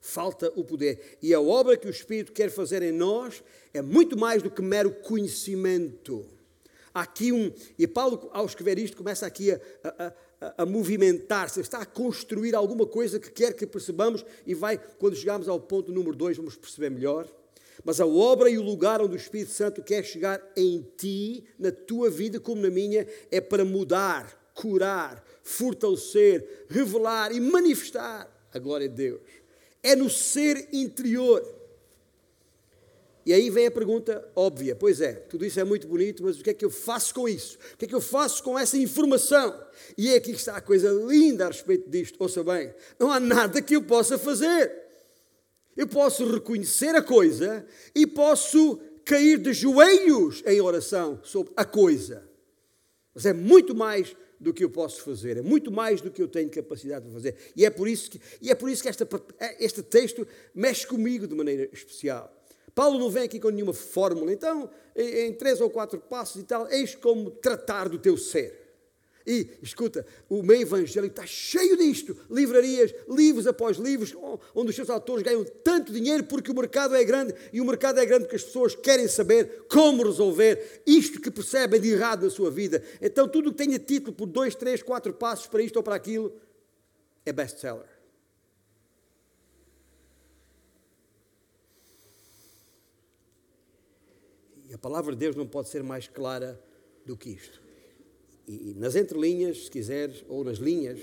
[0.00, 1.18] Falta o poder.
[1.22, 3.42] E a obra que o Espírito quer fazer em nós
[3.72, 6.26] é muito mais do que mero conhecimento.
[6.94, 7.52] Há aqui um.
[7.78, 10.14] E Paulo, ao escrever isto, começa aqui a, a a,
[10.68, 15.60] movimentar-se, está a construir alguma coisa que quer que percebamos e vai, quando chegarmos ao
[15.60, 17.28] ponto número dois, vamos perceber melhor.
[17.84, 21.70] Mas a obra e o lugar onde o Espírito Santo quer chegar em ti, na
[21.70, 28.88] tua vida como na minha, é para mudar, curar, fortalecer, revelar e manifestar a glória
[28.88, 29.20] de Deus.
[29.82, 31.57] É no ser interior.
[33.28, 36.42] E aí vem a pergunta óbvia: pois é, tudo isso é muito bonito, mas o
[36.42, 37.58] que é que eu faço com isso?
[37.74, 39.54] O que é que eu faço com essa informação?
[39.98, 42.16] E é aqui que está a coisa linda a respeito disto.
[42.18, 44.72] Ouça bem, não há nada que eu possa fazer.
[45.76, 52.26] Eu posso reconhecer a coisa e posso cair de joelhos em oração sobre a coisa.
[53.14, 56.28] Mas é muito mais do que eu posso fazer, é muito mais do que eu
[56.28, 57.36] tenho capacidade de fazer.
[57.54, 59.06] E é por isso que, e é por isso que esta,
[59.60, 62.37] este texto mexe comigo de maneira especial.
[62.78, 64.32] Paulo não vem aqui com nenhuma fórmula.
[64.32, 68.68] Então, em, três ou quatro passos e tal, eis como tratar do teu ser.
[69.26, 72.16] E, escuta, o meio evangélico está cheio disto.
[72.30, 74.14] Livrarias, livros após livros,
[74.54, 77.98] onde os seus autores ganham tanto dinheiro porque o mercado é grande e o mercado
[77.98, 82.30] é grande porque as pessoas querem saber como resolver isto que percebem de errado na
[82.30, 82.80] sua vida.
[83.02, 86.32] Então, tudo que tenha título por dois, três, quatro passos para isto ou para aquilo
[87.26, 87.97] é best-seller.
[94.78, 96.56] A palavra de Deus não pode ser mais clara
[97.04, 97.60] do que isto.
[98.46, 101.00] E, nas entrelinhas, se quiseres, ou nas linhas,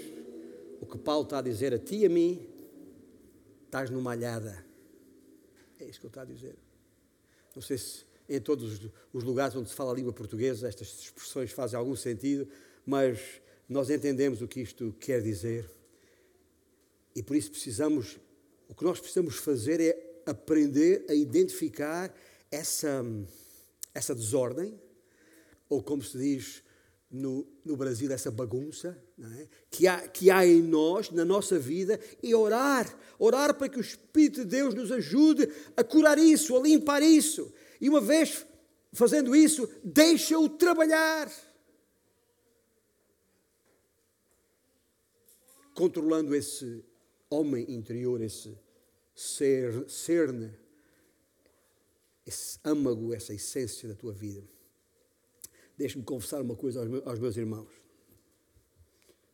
[0.79, 2.47] o que Paulo está a dizer a ti e a mim,
[3.65, 4.65] estás numa alhada.
[5.77, 6.55] É isso que ele está a dizer.
[7.53, 11.51] Não sei se em todos os lugares onde se fala a língua portuguesa estas expressões
[11.51, 12.47] fazem algum sentido,
[12.85, 13.19] mas
[13.67, 15.69] nós entendemos o que isto quer dizer.
[17.13, 18.17] E por isso precisamos,
[18.69, 22.15] o que nós precisamos fazer é aprender a identificar
[22.49, 23.03] essa
[23.95, 24.79] essa desordem,
[25.69, 26.63] ou como se diz
[27.09, 29.47] no, no Brasil, essa bagunça é?
[29.71, 33.81] que, há, que há em nós, na nossa vida, e orar, orar para que o
[33.81, 37.51] Espírito de Deus nos ajude a curar isso, a limpar isso.
[37.79, 38.45] E uma vez
[38.91, 41.31] fazendo isso, deixa-o trabalhar.
[45.73, 46.83] Controlando esse
[47.29, 48.57] homem interior, esse
[49.13, 50.53] ser, cerne
[52.25, 54.43] esse âmago, essa essência da tua vida.
[55.77, 57.69] Deixa-me confessar uma coisa aos meus, irmãos.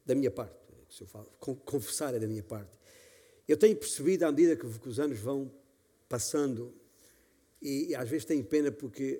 [0.05, 0.55] Da minha parte,
[0.89, 2.71] se eu falo, confessar é da minha parte.
[3.47, 5.51] Eu tenho percebido à medida que, os anos vão
[6.09, 6.73] passando,
[7.61, 9.19] e, às vezes tenho pena porque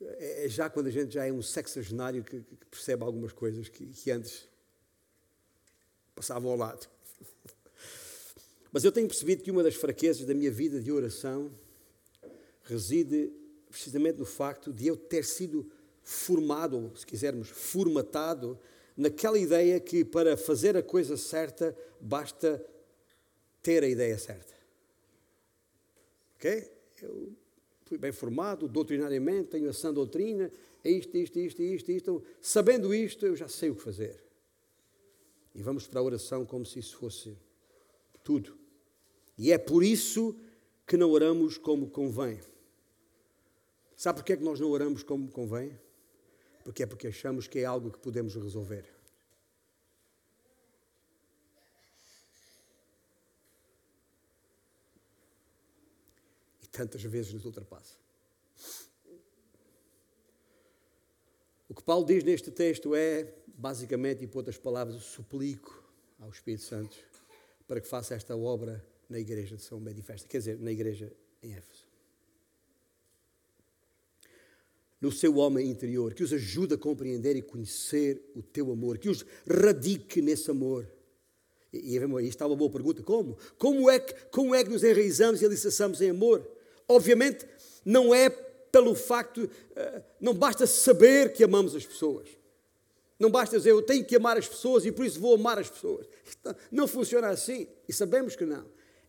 [0.00, 3.68] é, é já quando a gente já é um sexagenário que, que percebe algumas coisas
[3.68, 4.48] que, que antes
[6.14, 6.88] passavam ao lado.
[8.72, 11.50] Mas eu tenho percebido que uma das fraquezas da minha vida de oração
[12.70, 13.32] reside
[13.68, 15.70] precisamente no facto de eu ter sido
[16.02, 18.58] formado, ou se quisermos, formatado,
[18.96, 22.64] naquela ideia que para fazer a coisa certa basta
[23.62, 24.54] ter a ideia certa.
[26.36, 26.70] Ok?
[27.02, 27.32] Eu
[27.84, 30.50] fui bem formado doutrinariamente, tenho a sã doutrina,
[30.82, 32.22] é isto, isto, isto, isto, isto.
[32.40, 34.22] Sabendo isto, eu já sei o que fazer.
[35.54, 37.36] E vamos para a oração como se isso fosse
[38.22, 38.56] tudo.
[39.36, 40.36] E é por isso
[40.86, 42.38] que não oramos como convém.
[44.00, 45.78] Sabe porquê é que nós não oramos como convém?
[46.64, 48.86] Porque é porque achamos que é algo que podemos resolver.
[56.62, 57.98] E tantas vezes nos ultrapassa.
[61.68, 65.84] O que Paulo diz neste texto é, basicamente, e por outras palavras, suplico
[66.18, 66.96] ao Espírito Santo
[67.68, 71.52] para que faça esta obra na igreja de São Benifesta, quer dizer, na igreja em
[71.52, 71.79] Éfeso.
[75.00, 79.08] No seu homem interior, que os ajude a compreender e conhecer o teu amor, que
[79.08, 80.86] os radique nesse amor.
[81.72, 83.38] E, e está uma boa pergunta: como?
[83.56, 86.46] Como é, que, como é que nos enraizamos e alicerçamos em amor?
[86.86, 87.46] Obviamente,
[87.84, 92.28] não é pelo facto, uh, não basta saber que amamos as pessoas.
[93.18, 95.68] Não basta dizer eu tenho que amar as pessoas e por isso vou amar as
[95.68, 96.06] pessoas.
[96.24, 98.64] Isto não funciona assim e sabemos que não.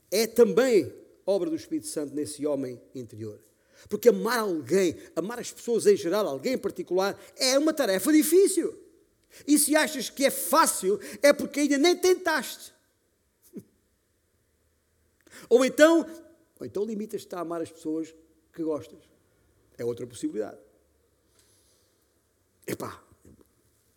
[0.10, 0.92] É também
[1.26, 3.40] obra do Espírito Santo nesse homem interior.
[3.90, 8.78] Porque amar alguém, amar as pessoas em geral, alguém em particular, é uma tarefa difícil.
[9.48, 12.74] E se achas que é fácil, é porque ainda nem tentaste.
[15.50, 16.06] Ou então,
[16.60, 18.14] ou então limitas-te a amar as pessoas
[18.54, 19.00] que gostas.
[19.78, 20.60] É outra possibilidade.
[22.68, 23.04] Epá,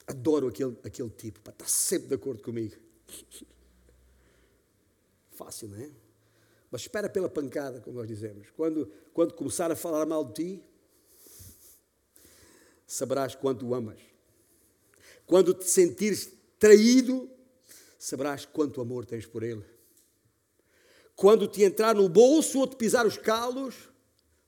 [0.07, 2.75] adoro aquele, aquele tipo, está sempre de acordo comigo.
[5.33, 6.04] Fácil, não é?
[6.75, 8.51] Mas espera pela pancada, como nós dizemos.
[8.51, 10.65] Quando, quando começar a falar mal de ti,
[12.85, 14.01] saberás quanto o amas.
[15.25, 17.31] Quando te sentires traído,
[17.97, 19.65] saberás quanto amor tens por ele.
[21.15, 23.89] Quando te entrar no bolso ou te pisar os calos,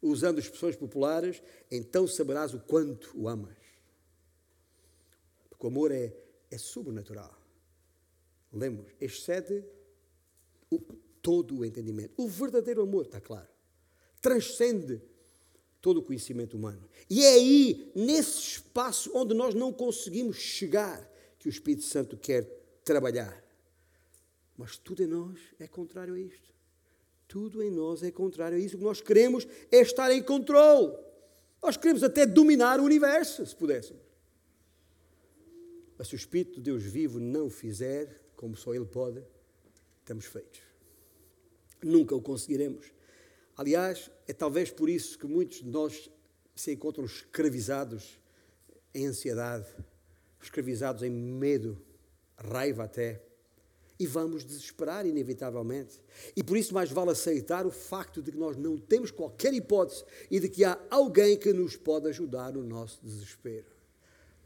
[0.03, 3.57] usando expressões populares, então saberás o quanto o amas.
[5.49, 6.13] Porque o amor é,
[6.51, 7.41] é sobrenatural.
[8.53, 9.65] Lemos, excede
[10.69, 12.13] o, todo o entendimento.
[12.17, 13.49] O verdadeiro amor, está claro,
[14.23, 15.03] transcende
[15.83, 16.89] todo o conhecimento humano.
[17.11, 21.05] E é aí, nesse espaço onde nós não conseguimos chegar,
[21.37, 22.45] que o Espírito Santo quer
[22.85, 23.45] trabalhar.
[24.57, 26.55] Mas tudo em nós é contrário a isto.
[27.27, 28.77] Tudo em nós é contrário a isso.
[28.77, 30.97] O que nós queremos é estar em controle.
[31.61, 34.01] Nós queremos até dominar o universo, se pudéssemos.
[35.99, 39.25] Mas se o Espírito de Deus vivo não fizer, como só Ele pode,
[40.05, 40.76] estamos feitos.
[41.83, 42.93] Nunca o conseguiremos.
[43.57, 46.11] Aliás, é talvez por isso que muitos de nós
[46.55, 48.19] se encontram escravizados
[48.95, 49.67] em ansiedade,
[50.41, 51.81] escravizados em medo,
[52.37, 53.23] raiva até
[53.99, 56.01] e vamos desesperar, inevitavelmente.
[56.37, 60.05] E por isso, mais vale aceitar o facto de que nós não temos qualquer hipótese
[60.31, 63.67] e de que há alguém que nos pode ajudar no nosso desespero.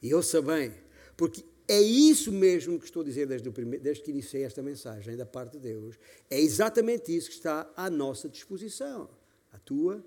[0.01, 0.73] E ouça bem,
[1.17, 5.17] porque é isso mesmo que estou a dizer desde, primeiro, desde que iniciei esta mensagem
[5.17, 5.97] da parte de Deus.
[6.29, 9.09] É exatamente isso que está à nossa disposição,
[9.53, 10.05] a tua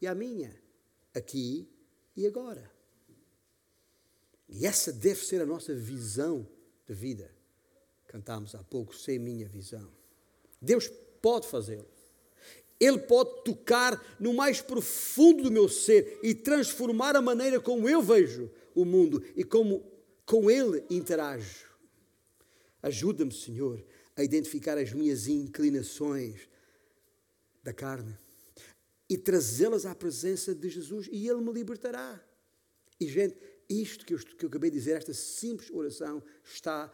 [0.00, 0.54] e a minha,
[1.12, 1.68] aqui
[2.16, 2.70] e agora.
[4.48, 6.46] E essa deve ser a nossa visão
[6.86, 7.30] de vida
[8.12, 9.90] cantámos há pouco, sem minha visão.
[10.60, 10.88] Deus
[11.22, 11.88] pode fazê-lo.
[12.78, 18.02] Ele pode tocar no mais profundo do meu ser e transformar a maneira como eu
[18.02, 19.91] vejo o mundo e como
[20.24, 21.66] com ele interajo.
[22.82, 23.84] Ajuda-me, Senhor,
[24.16, 26.48] a identificar as minhas inclinações
[27.62, 28.18] da carne
[29.08, 32.20] e trazê-las à presença de Jesus e Ele me libertará.
[32.98, 33.36] E, gente,
[33.68, 36.92] isto que eu, que eu acabei de dizer, esta simples oração, está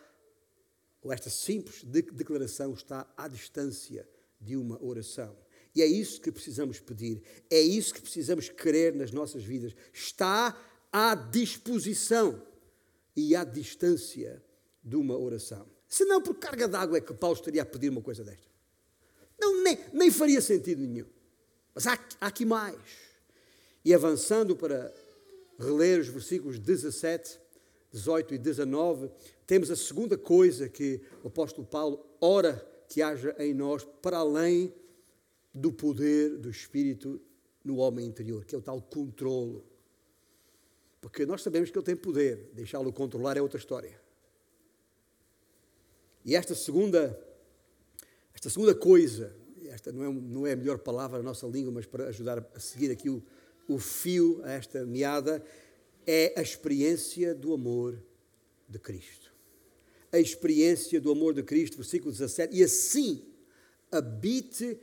[1.01, 4.09] ou esta simples declaração está à distância
[4.41, 5.37] de uma oração.
[5.75, 9.75] E é isso que precisamos pedir, é isso que precisamos querer nas nossas vidas.
[9.93, 10.61] Está
[10.93, 12.43] à disposição
[13.19, 14.43] e à distância
[14.83, 15.67] de uma oração.
[15.89, 18.49] Se não por carga d'água é que Paulo estaria a pedir uma coisa desta.
[19.39, 21.07] Não, nem, nem faria sentido nenhum.
[21.75, 22.79] Mas há, há aqui mais.
[23.85, 24.95] E avançando para
[25.59, 27.41] reler os versículos 17
[27.91, 29.11] 18 e 19,
[29.47, 32.55] temos a segunda coisa que o apóstolo Paulo ora
[32.87, 34.73] que haja em nós para além
[35.55, 37.21] do poder do Espírito
[37.65, 39.65] no homem interior, que é o tal controlo.
[41.01, 44.01] Porque nós sabemos que ele tem poder, deixá-lo controlar é outra história.
[46.25, 47.19] E esta segunda,
[48.35, 49.35] esta segunda coisa,
[49.67, 52.61] esta não é, não é a melhor palavra na nossa língua, mas para ajudar a
[52.61, 53.23] seguir aqui o,
[53.69, 55.45] o fio a esta meada,
[56.07, 58.03] é a experiência do amor
[58.69, 59.33] de Cristo.
[60.11, 62.57] A experiência do amor de Cristo, versículo 17.
[62.57, 63.25] E assim
[63.93, 64.79] habite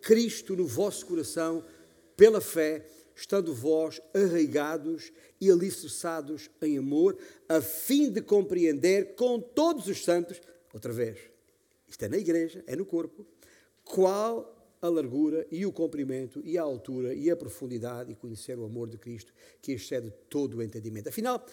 [0.00, 1.64] Cristo no vosso coração
[2.16, 2.86] pela fé,
[3.16, 7.16] estando vós arraigados e alicerçados em amor,
[7.48, 10.40] a fim de compreender com todos os santos,
[10.72, 11.18] outra vez,
[11.88, 13.26] isto é na igreja, é no corpo,
[13.82, 14.52] qual
[14.82, 18.88] a largura e o comprimento e a altura e a profundidade e conhecer o amor
[18.88, 21.08] de Cristo que excede todo o entendimento.
[21.08, 21.44] Afinal,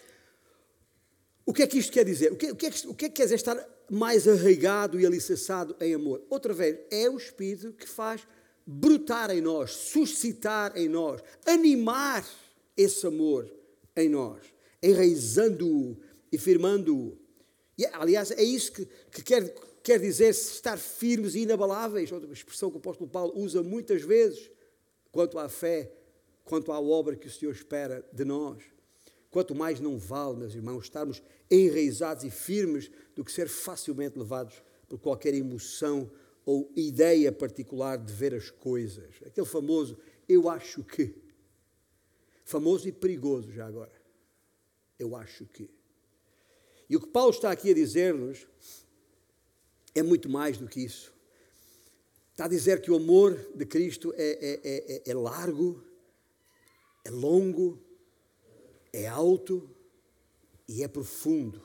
[1.45, 2.31] o que é que isto quer dizer?
[2.31, 4.99] O que, o que, é, que, o que, é que quer dizer estar mais arraigado
[4.99, 6.21] e alicerçado em amor?
[6.29, 8.27] Outra vez, é o Espírito que faz
[8.65, 12.25] brotar em nós, suscitar em nós, animar
[12.75, 13.49] esse amor
[13.95, 14.41] em nós,
[14.81, 15.97] enraizando-o
[16.31, 17.17] e firmando-o.
[17.93, 22.77] Aliás, é isso que, que quer quer dizer estar firmes e inabaláveis, outra expressão que
[22.77, 24.49] o apóstolo Paulo usa muitas vezes,
[25.11, 25.91] quanto à fé,
[26.45, 28.63] quanto à obra que o Senhor espera de nós.
[29.29, 31.21] Quanto mais não vale, meus irmãos, estarmos
[31.51, 36.09] enraizados e firmes do que ser facilmente levados por qualquer emoção
[36.45, 39.15] ou ideia particular de ver as coisas.
[39.25, 39.97] Aquele famoso
[40.27, 41.15] eu acho que.
[42.43, 43.93] Famoso e perigoso já agora.
[44.99, 45.69] Eu acho que.
[46.89, 48.45] E o que Paulo está aqui a dizer-nos
[49.95, 51.13] é muito mais do que isso.
[52.31, 55.83] Está a dizer que o amor de Cristo é, é, é, é largo,
[57.05, 57.79] é longo,
[58.91, 59.69] é alto
[60.67, 61.61] e é profundo.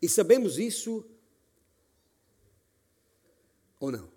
[0.00, 1.04] E sabemos isso
[3.80, 4.13] ou não?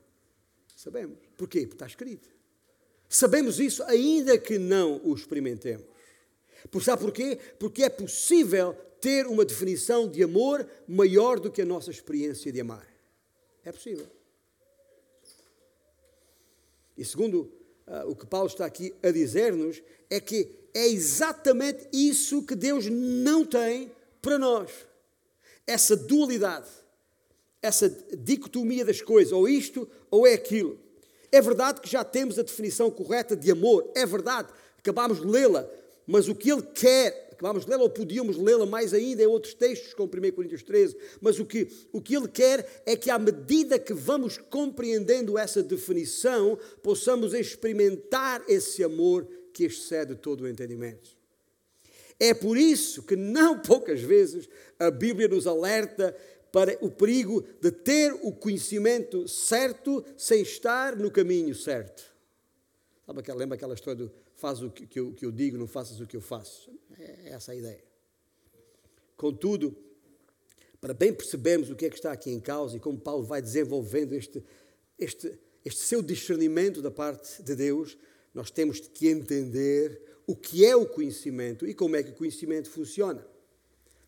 [0.78, 1.18] Sabemos.
[1.36, 1.62] Porquê?
[1.62, 2.30] Porque está escrito.
[3.10, 5.88] Sabemos isso ainda que não o experimentemos.
[6.70, 7.40] Por sabe porquê?
[7.58, 12.62] Porque é possível ter uma definição de amor maior do que a nossa experiência de
[12.62, 12.88] amar.
[13.66, 14.06] É possível.
[16.96, 17.52] E segundo
[17.88, 22.86] uh, o que Paulo está aqui a dizer-nos, é que é exatamente isso que Deus
[22.86, 24.70] não tem para nós.
[25.66, 26.70] Essa dualidade,
[27.68, 30.80] essa dicotomia das coisas, ou isto ou é aquilo.
[31.32, 35.70] É verdade que já temos a definição correta de amor, é verdade, acabámos de lê-la,
[36.06, 39.54] mas o que ele quer, acabámos de lê-la ou podíamos lê-la mais ainda em outros
[39.54, 43.20] textos, como 1 Coríntios 13, mas o que, o que ele quer é que à
[43.20, 51.18] medida que vamos compreendendo essa definição, possamos experimentar esse amor que excede todo o entendimento.
[52.20, 54.50] É por isso que não poucas vezes
[54.80, 56.16] a Bíblia nos alerta
[56.58, 62.04] para o perigo de ter o conhecimento certo sem estar no caminho certo.
[63.06, 65.68] Sabe aquela, lembra aquela história do faz o que, que, eu, que eu digo, não
[65.68, 66.72] faças o que eu faço?
[66.98, 67.84] É essa a ideia.
[69.16, 69.78] Contudo,
[70.82, 73.40] para bem percebermos o que é que está aqui em causa e como Paulo vai
[73.40, 74.44] desenvolvendo este,
[74.98, 77.96] este, este seu discernimento da parte de Deus,
[78.34, 82.68] nós temos que entender o que é o conhecimento e como é que o conhecimento
[82.68, 83.24] funciona.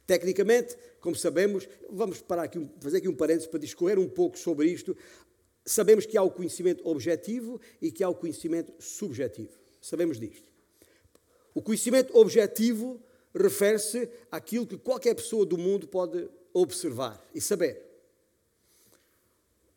[0.09, 4.65] Tecnicamente, como sabemos, vamos parar aqui, fazer aqui um parênteses para discorrer um pouco sobre
[4.65, 4.97] isto.
[5.63, 9.51] Sabemos que há o conhecimento objetivo e que há o conhecimento subjetivo.
[9.79, 10.51] Sabemos disto.
[11.53, 12.99] O conhecimento objetivo
[13.35, 17.79] refere-se àquilo que qualquer pessoa do mundo pode observar e saber.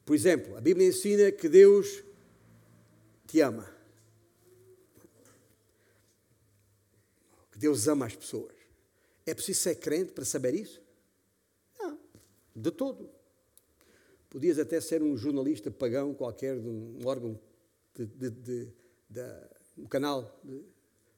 [0.03, 2.03] Por exemplo, a Bíblia ensina que Deus
[3.26, 3.70] te ama.
[7.51, 8.61] Que Deus ama as pessoas.
[9.27, 10.83] É preciso ser crente para saber isso?
[11.79, 11.99] Não,
[12.55, 13.09] de todo.
[14.29, 17.39] Podias até ser um jornalista pagão qualquer, de um órgão,
[17.95, 18.68] de, de, de,
[19.11, 19.23] de
[19.77, 20.41] um canal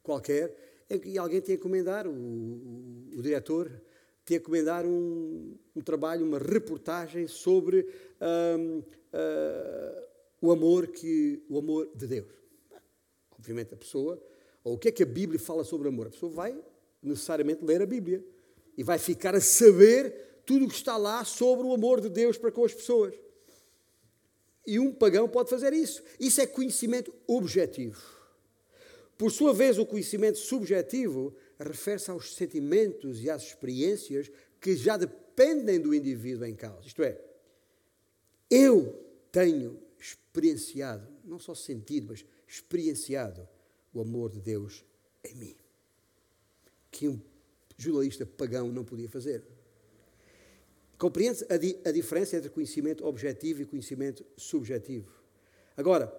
[0.02, 3.70] qualquer, que alguém que encomendar, o, o, o diretor
[4.24, 7.86] que encomendar um, um, trabalho, uma reportagem sobre
[8.58, 10.08] um, uh, ah,
[10.40, 12.32] o amor que o amor de Deus.
[13.38, 14.22] Obviamente a pessoa,
[14.62, 16.06] ou o que é que a Bíblia fala sobre amor?
[16.06, 16.58] A pessoa vai
[17.06, 18.24] necessariamente ler a Bíblia
[18.76, 22.36] e vai ficar a saber tudo o que está lá sobre o amor de Deus
[22.36, 23.14] para com as pessoas.
[24.66, 26.02] E um pagão pode fazer isso.
[26.18, 28.00] Isso é conhecimento objetivo.
[29.16, 34.30] Por sua vez, o conhecimento subjetivo refere-se aos sentimentos e às experiências
[34.60, 36.86] que já dependem do indivíduo em causa.
[36.86, 37.20] Isto é,
[38.50, 39.00] eu
[39.30, 43.48] tenho experienciado, não só sentido, mas experienciado
[43.92, 44.84] o amor de Deus
[45.22, 45.63] em mim
[46.94, 47.20] que um
[47.76, 49.42] jornalista pagão não podia fazer.
[50.96, 55.12] Compreende-se a, di a diferença entre conhecimento objetivo e conhecimento subjetivo.
[55.76, 56.14] Agora,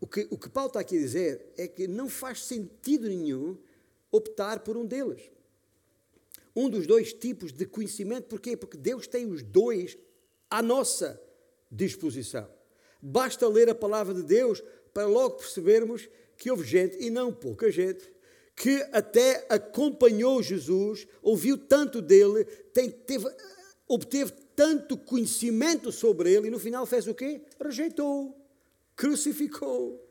[0.00, 3.56] o que, o que Paulo está aqui a dizer é que não faz sentido nenhum
[4.10, 5.30] optar por um deles.
[6.54, 8.56] Um dos dois tipos de conhecimento, porquê?
[8.56, 9.96] Porque Deus tem os dois
[10.50, 11.22] à nossa
[11.70, 12.50] disposição.
[13.00, 17.70] Basta ler a palavra de Deus para logo percebermos que houve gente, e não pouca
[17.70, 18.12] gente,
[18.62, 23.28] que até acompanhou Jesus, ouviu tanto dele, tem, teve,
[23.88, 27.42] obteve tanto conhecimento sobre ele e no final fez o quê?
[27.60, 28.40] Rejeitou,
[28.94, 30.08] crucificou.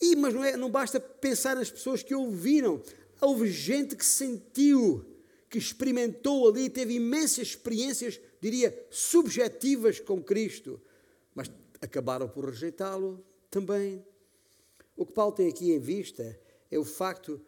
[0.00, 2.80] E, mas não, é, não basta pensar nas pessoas que ouviram.
[3.20, 5.04] Houve gente que sentiu,
[5.50, 10.80] que experimentou ali, teve imensas experiências, diria, subjetivas com Cristo,
[11.34, 13.20] mas acabaram por rejeitá-lo
[13.50, 14.06] também.
[14.96, 16.38] O que Paulo tem aqui em vista
[16.70, 17.40] é o facto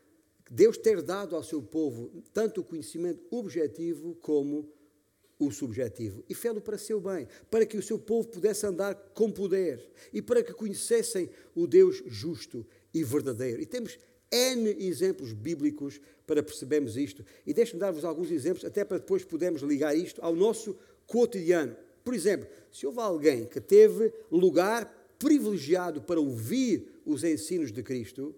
[0.48, 4.70] de Deus ter dado ao seu povo tanto o conhecimento objetivo como
[5.38, 6.24] o subjetivo.
[6.28, 10.20] E fê-lo para seu bem, para que o seu povo pudesse andar com poder e
[10.20, 13.62] para que conhecessem o Deus justo e verdadeiro.
[13.62, 13.98] E temos
[14.30, 17.24] N exemplos bíblicos para percebermos isto.
[17.46, 20.76] E deixe-me dar-vos alguns exemplos, até para depois podermos ligar isto ao nosso
[21.06, 21.76] cotidiano.
[22.04, 28.34] Por exemplo, se houve alguém que teve lugar privilegiado para ouvir os ensinos de Cristo,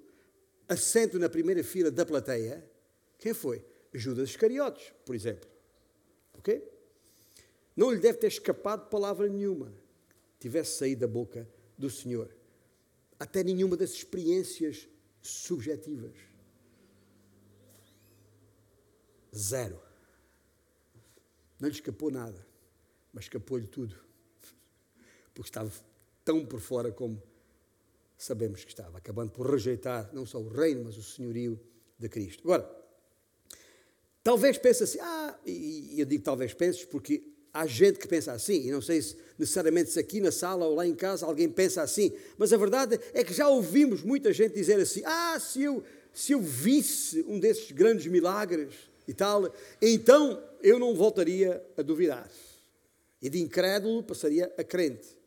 [0.68, 2.64] assento na primeira fila da plateia,
[3.18, 3.64] quem foi?
[3.92, 5.50] Judas Iscariotes, por exemplo.
[6.34, 6.62] Ok?
[7.76, 9.72] Não lhe deve ter escapado palavra nenhuma,
[10.38, 12.34] tivesse saído da boca do Senhor.
[13.18, 14.88] Até nenhuma das experiências
[15.20, 16.14] subjetivas.
[19.34, 19.80] Zero.
[21.58, 22.46] Não lhe escapou nada,
[23.12, 23.96] mas escapou-lhe tudo.
[25.34, 25.70] Porque estava
[26.24, 27.20] tão por fora como
[28.20, 31.58] sabemos que estava, acabando por rejeitar não só o reino, mas o senhorio
[31.98, 32.42] de Cristo.
[32.44, 32.70] Agora,
[34.22, 38.66] talvez pense assim, ah, e eu digo talvez penses porque há gente que pensa assim,
[38.66, 41.80] e não sei se necessariamente se aqui na sala ou lá em casa alguém pensa
[41.80, 45.82] assim, mas a verdade é que já ouvimos muita gente dizer assim, ah, se eu,
[46.12, 48.74] se eu visse um desses grandes milagres
[49.08, 49.50] e tal,
[49.80, 52.30] então eu não voltaria a duvidar.
[53.22, 55.18] E de incrédulo passaria a crente.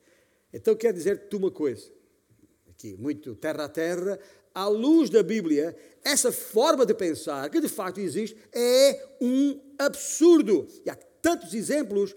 [0.53, 1.91] Então quer dizer-te uma coisa,
[2.83, 4.19] aqui muito terra a terra,
[4.53, 10.67] à luz da Bíblia, essa forma de pensar, que de facto existe, é um absurdo.
[10.85, 12.15] E há tantos exemplos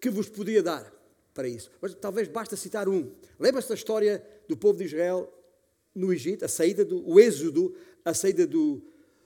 [0.00, 0.92] que vos podia dar
[1.32, 1.70] para isso.
[1.80, 3.12] Mas talvez basta citar um.
[3.38, 5.32] Lembra-se da história do povo de Israel
[5.94, 8.82] no Egito, a saída do o êxodo, a saída do,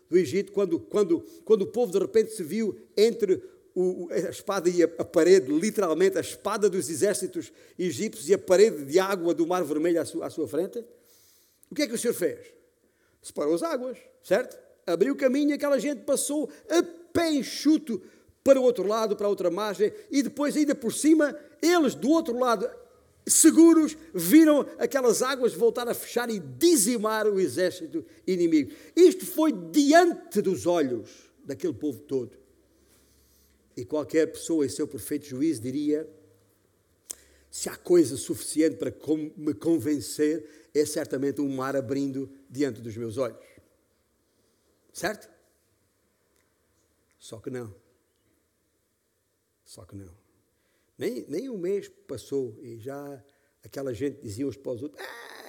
[0.09, 3.43] do Egito, quando, quando, quando o povo de repente se viu entre
[3.75, 8.39] o, a espada e a, a, parede, literalmente a espada dos exércitos egípcios e a
[8.39, 10.85] parede de água do Mar Vermelho à sua, à sua frente.
[11.71, 12.39] O que é que o Senhor fez?
[13.23, 14.59] Separou as águas, certo?
[14.87, 18.03] Abriu o caminho e aquela gente passou a pé enxuto
[18.45, 22.11] para o outro lado, para a outra margem, e depois, ainda por cima, eles do
[22.11, 22.69] outro lado,
[23.25, 28.73] seguros, viram aquelas águas voltar a fechar e dizimar o exército inimigo.
[28.97, 32.42] Isto foi diante dos olhos daquele povo todo.
[33.77, 36.09] E qualquer pessoa em seu perfeito juízo diria:
[37.51, 38.93] se há coisa suficiente para
[39.37, 43.39] me convencer, é certamente um mar abrindo diante dos meus olhos.
[44.93, 45.31] Certo?
[47.19, 47.75] Só que não.
[49.65, 50.15] Só que não.
[50.99, 53.25] Nem, nem um mês passou e já
[53.65, 55.42] aquela gente dizia uns para os outros: ah,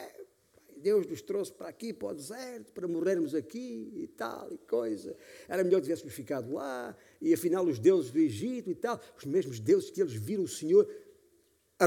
[0.83, 5.15] Deus nos trouxe para aqui, para o deserto, para morrermos aqui e tal e coisa.
[5.47, 9.23] Era melhor que tivéssemos ficado lá, e afinal os deuses do Egito e tal, os
[9.23, 10.85] mesmos deuses que eles viram o Senhor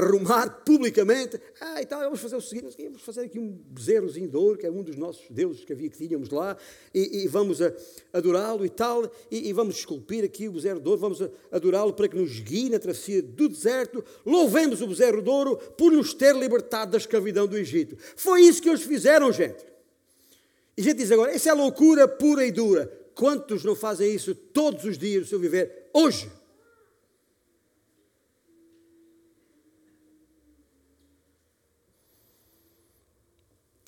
[0.05, 1.39] arrumar publicamente.
[1.59, 4.65] Ah, e tal, vamos fazer o seguinte: vamos fazer aqui um bezerrozinho de ouro, que
[4.65, 6.57] é um dos nossos deuses que havia que tínhamos lá,
[6.93, 7.59] e, e vamos
[8.13, 11.21] adorá-lo e tal, e, e, vamos esculpir aqui o bezerro de ouro, vamos
[11.51, 14.03] adorá-lo para que nos guie na travessia do deserto.
[14.25, 17.97] Louvemos o bezerro de ouro por nos ter libertado da escravidão do Egito.
[18.15, 19.65] Foi isso que eles fizeram, gente.
[20.77, 22.91] E a gente diz agora: essa é loucura pura e dura.
[23.15, 26.29] Quantos não fazem isso todos os dias do seu viver hoje?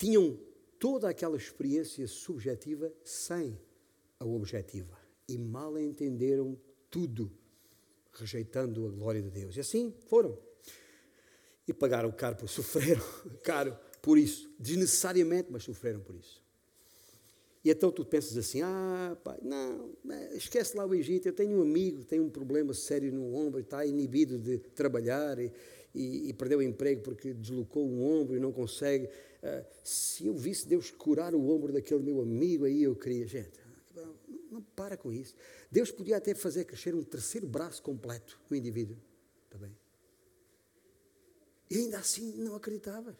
[0.00, 0.38] Tinham
[0.78, 3.60] toda aquela experiência subjetiva sem
[4.18, 4.98] a objetiva
[5.28, 6.58] e mal entenderam
[6.90, 7.30] tudo,
[8.14, 9.58] rejeitando a glória de Deus.
[9.58, 10.38] E assim foram.
[11.68, 13.04] E pagaram caro por sofreram
[13.42, 16.42] caro por isso, desnecessariamente, mas sofreram por isso.
[17.62, 19.94] E então tu pensas assim: ah, pai, não,
[20.32, 21.28] esquece lá o Egito.
[21.28, 25.38] Eu tenho um amigo que tem um problema sério no ombro está inibido de trabalhar
[25.38, 25.52] e,
[25.94, 29.10] e, e perdeu o emprego porque deslocou um ombro e não consegue.
[29.42, 33.26] Uh, se eu visse Deus curar o ombro daquele meu amigo, aí eu queria.
[33.26, 33.58] Gente,
[33.94, 34.14] não,
[34.50, 35.34] não para com isso.
[35.70, 38.96] Deus podia até fazer crescer um terceiro braço completo no indivíduo.
[39.46, 39.74] Está bem?
[41.70, 43.14] E ainda assim não acreditavas.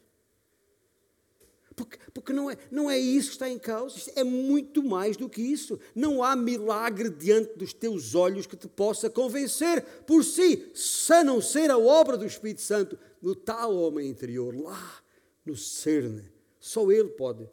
[1.75, 5.31] Porque, porque não, é, não é isso que está em causa, é muito mais do
[5.31, 5.79] que isso.
[5.95, 11.41] Não há milagre diante dos teus olhos que te possa convencer por si, se não
[11.41, 15.00] ser a obra do Espírito Santo no tal homem interior, lá
[15.45, 16.25] no cerne.
[16.59, 17.49] Só Ele pode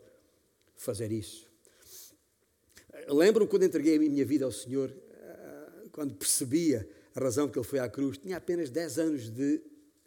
[0.76, 1.48] fazer isso.
[3.08, 7.66] Lembro-me quando entreguei a minha vida ao Senhor, eh, quando percebia a razão que Ele
[7.66, 9.62] foi à cruz, tinha apenas 10 anos de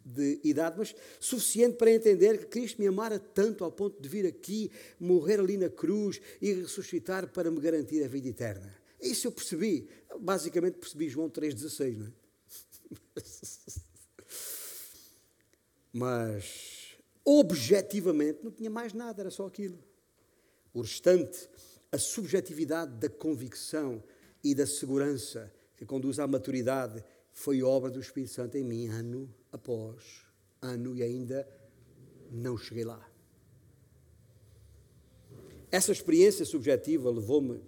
[0.05, 4.25] de idade, mas suficiente para entender que Cristo me amara tanto ao ponto de vir
[4.25, 8.75] aqui, morrer ali na cruz e ressuscitar para me garantir a vida eterna.
[8.99, 9.87] Isso eu percebi.
[10.19, 12.11] Basicamente percebi João 3,16, não é?
[15.93, 16.70] Mas,
[17.25, 19.79] objetivamente, não tinha mais nada, era só aquilo.
[20.73, 21.49] O restante,
[21.91, 24.03] a subjetividade da convicção
[24.43, 29.33] e da segurança que conduz à maturidade foi obra do Espírito Santo em mim, ano
[29.51, 30.25] após
[30.61, 31.47] ano, e ainda
[32.31, 33.09] não cheguei lá.
[35.71, 37.61] Essa experiência subjetiva levou-me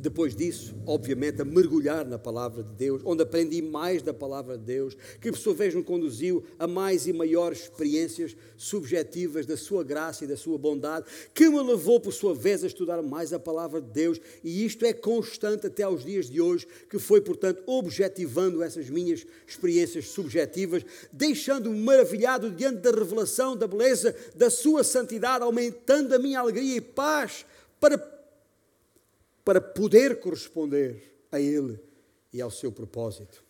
[0.00, 4.64] depois disso, obviamente, a mergulhar na palavra de Deus, onde aprendi mais da palavra de
[4.64, 9.84] Deus, que por sua vez me conduziu a mais e maiores experiências subjetivas da sua
[9.84, 13.38] graça e da sua bondade, que me levou por sua vez a estudar mais a
[13.38, 17.62] palavra de Deus, e isto é constante até aos dias de hoje, que foi, portanto,
[17.66, 25.44] objetivando essas minhas experiências subjetivas, deixando-me maravilhado diante da revelação da beleza da sua santidade,
[25.44, 27.44] aumentando a minha alegria e paz
[27.78, 28.19] para
[29.44, 31.78] para poder corresponder a Ele
[32.32, 33.44] e ao seu propósito.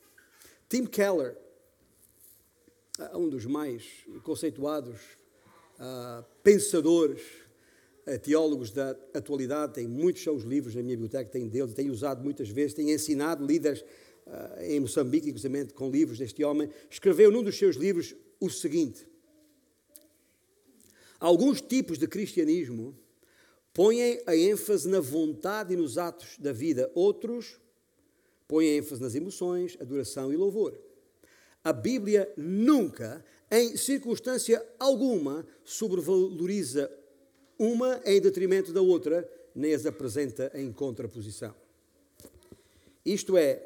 [0.69, 1.37] Tim Keller,
[3.15, 3.85] um dos mais
[4.23, 4.99] conceituados
[5.79, 7.23] uh, pensadores,
[8.07, 12.23] uh, teólogos da atualidade, tem muitos seus livros na minha biblioteca, tem deles, tem usado
[12.23, 17.43] muitas vezes, tem ensinado líderes uh, em Moçambique, inclusive com livros deste homem, escreveu num
[17.43, 19.07] dos seus livros o seguinte:
[21.19, 22.97] Alguns tipos de cristianismo
[23.73, 26.91] põem a ênfase na vontade e nos atos da vida.
[26.95, 27.61] Outros
[28.47, 30.79] põem a ênfase nas emoções, adoração e louvor.
[31.63, 36.91] A Bíblia nunca, em circunstância alguma, sobrevaloriza
[37.59, 41.55] uma em detrimento da outra, nem as apresenta em contraposição.
[43.05, 43.63] Isto é,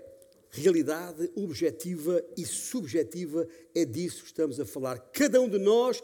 [0.51, 4.99] realidade objetiva e subjetiva, é disso que estamos a falar.
[5.13, 6.03] Cada um de nós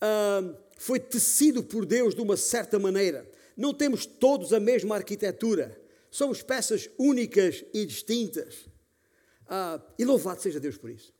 [0.00, 3.28] ah, foi tecido por Deus de uma certa maneira.
[3.56, 5.80] Não temos todos a mesma arquitetura.
[6.10, 8.68] Somos peças únicas e distintas.
[9.46, 11.12] Ah, e louvado seja Deus por isso.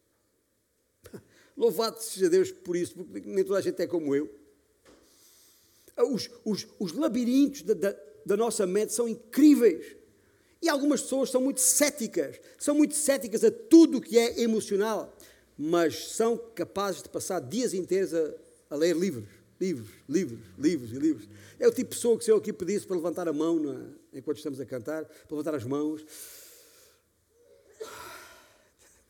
[1.57, 4.31] Louvado seja Deus por isso, porque nem toda a gente é como eu.
[5.97, 9.97] Ah, os, os, os labirintos da, da, da nossa mente são incríveis.
[10.63, 15.13] E algumas pessoas são muito céticas, são muito céticas a tudo o que é emocional,
[15.59, 18.35] mas são capazes de passar dias inteiros a,
[18.71, 19.29] a ler livros,
[19.63, 21.29] livros, livros, livros e livros.
[21.61, 23.87] É o tipo de pessoa que se eu aqui pedisse para levantar a mão na,
[24.13, 26.05] enquanto estamos a cantar, para levantar as mãos.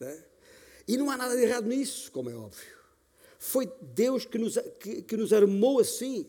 [0.00, 0.18] É?
[0.86, 2.76] E não há nada de errado nisso, como é óbvio.
[3.38, 6.26] Foi Deus que nos, que, que nos armou assim.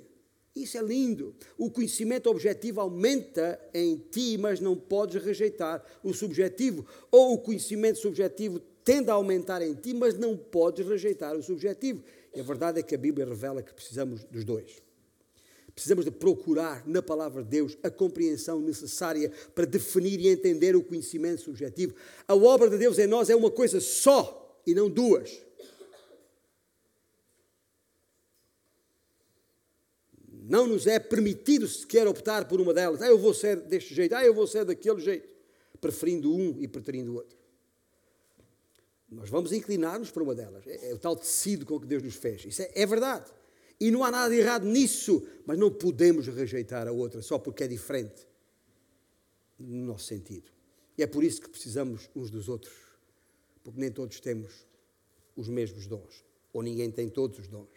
[0.55, 1.35] Isso é lindo.
[1.57, 6.85] O conhecimento objetivo aumenta em ti, mas não podes rejeitar o subjetivo.
[7.11, 12.03] Ou o conhecimento subjetivo tende a aumentar em ti, mas não podes rejeitar o subjetivo.
[12.35, 14.81] E a verdade é que a Bíblia revela que precisamos dos dois.
[15.73, 20.83] Precisamos de procurar na palavra de Deus a compreensão necessária para definir e entender o
[20.83, 21.95] conhecimento subjetivo.
[22.27, 25.41] A obra de Deus em nós é uma coisa só e não duas.
[30.45, 33.01] não nos é permitido sequer optar por uma delas.
[33.01, 35.27] Ah, eu vou ser deste jeito, ah, eu vou ser daquele jeito,
[35.79, 37.42] preferindo um e preterindo o outro.
[39.13, 40.65] Nós vamos inclinar-nos para uma delas.
[40.67, 42.45] É, é, o tal tecido com que Deus nos fez.
[42.45, 43.31] Isso é, é verdade.
[43.79, 47.63] E não há nada de errado nisso, mas não podemos rejeitar a outra só porque
[47.63, 48.27] é diferente
[49.59, 50.51] no nosso sentido.
[50.97, 52.73] E é por isso que precisamos uns dos outros,
[53.63, 54.67] porque nem todos temos
[55.35, 57.69] os mesmos dons, ou ninguém tem todos os dons.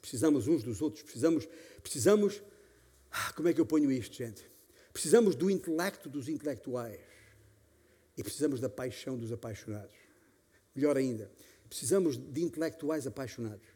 [0.00, 1.48] Precisamos uns dos outros, precisamos,
[1.82, 2.42] precisamos,
[3.10, 4.48] ah, como é que eu ponho isto, gente?
[4.92, 7.15] Precisamos do intelecto dos intelectuais
[8.16, 9.94] e precisamos da paixão dos apaixonados.
[10.74, 11.30] Melhor ainda,
[11.68, 13.66] precisamos de intelectuais apaixonados.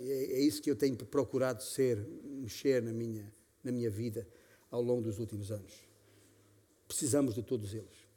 [0.00, 3.32] É, é isso que eu tenho procurado ser, mexer na minha,
[3.62, 4.26] na minha vida
[4.70, 5.72] ao longo dos últimos anos.
[6.86, 8.08] Precisamos de todos eles.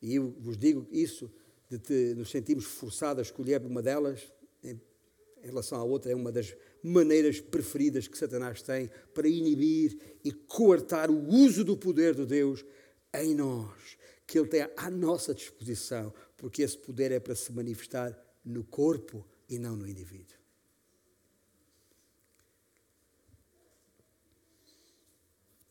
[0.00, 1.30] E eu vos digo isso
[1.68, 4.32] de te, nos sentirmos forçados a escolher uma delas,
[4.62, 4.80] em,
[5.42, 10.32] em relação à outra, é uma das maneiras preferidas que Satanás tem para inibir e
[10.32, 12.64] coartar o uso do poder de Deus
[13.14, 18.16] em nós, que Ele tem à nossa disposição, porque esse poder é para se manifestar
[18.44, 20.36] no corpo e não no indivíduo.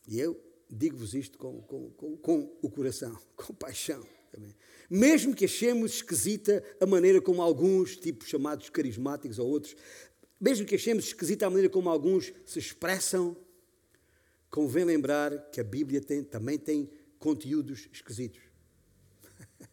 [0.08, 4.56] E eu digo-vos isto com, com, com, com o coração, com paixão também.
[4.90, 9.76] Mesmo que achemos esquisita a maneira como alguns, tipos chamados carismáticos ou outros,
[10.40, 13.36] mesmo que achemos esquisita a maneira como alguns se expressam,
[14.50, 18.42] convém lembrar que a Bíblia tem, também tem conteúdos esquisitos.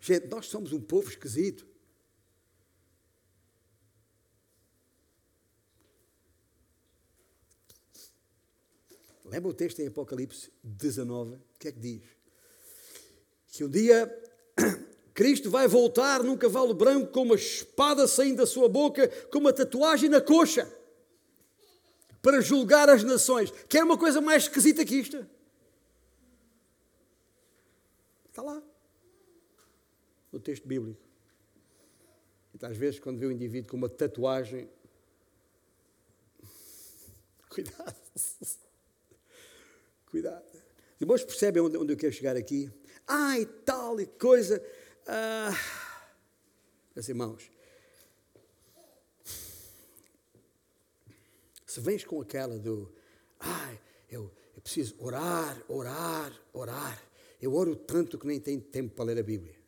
[0.00, 1.66] Gente, nós somos um povo esquisito.
[9.24, 11.36] Lembra o texto em Apocalipse 19?
[11.36, 12.14] O que é que diz?
[13.54, 14.08] que um dia
[15.14, 19.52] Cristo vai voltar num cavalo branco com uma espada saindo da sua boca, com uma
[19.52, 20.68] tatuagem na coxa,
[22.20, 23.52] para julgar as nações.
[23.68, 25.24] Quer uma coisa mais esquisita que isto?
[28.28, 28.60] Está lá,
[30.32, 31.00] no texto bíblico.
[32.52, 34.68] Então, às vezes, quando vê um indivíduo com uma tatuagem,
[37.48, 37.96] cuidado.
[40.06, 40.44] cuidado.
[40.98, 42.68] Depois percebem onde, onde eu quero chegar aqui?
[43.06, 44.62] ai, tal e coisa.
[45.06, 45.52] Ah,
[46.94, 47.50] meus irmãos,
[51.66, 52.90] se vens com aquela do,
[53.38, 57.02] ai, eu, eu preciso orar, orar, orar.
[57.40, 59.54] Eu oro tanto que nem tenho tempo para ler a Bíblia.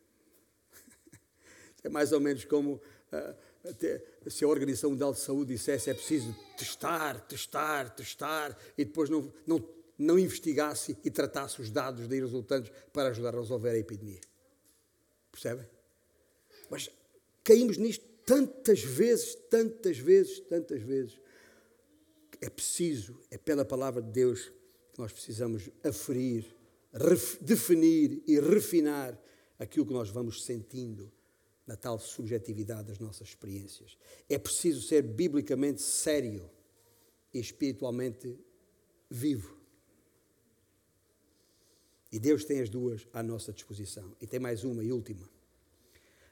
[1.83, 6.35] É mais ou menos como uh, se a Organização Mundial de Saúde dissesse é preciso
[6.57, 9.63] testar, testar, testar, e depois não, não
[9.97, 14.21] não investigasse e tratasse os dados daí resultantes para ajudar a resolver a epidemia.
[15.37, 15.67] Percebem?
[16.67, 16.89] Mas
[17.43, 21.21] caímos nisto tantas vezes, tantas vezes, tantas vezes.
[22.41, 24.51] É preciso, é pela palavra de Deus
[24.91, 26.43] que nós precisamos aferir,
[27.39, 29.15] definir e refinar
[29.59, 31.11] aquilo que nós vamos sentindo
[31.67, 33.95] na tal subjetividade das nossas experiências.
[34.27, 36.49] É preciso ser biblicamente sério
[37.31, 38.39] e espiritualmente
[39.07, 39.56] vivo.
[42.11, 44.15] E Deus tem as duas à nossa disposição.
[44.21, 45.27] E tem mais uma e última: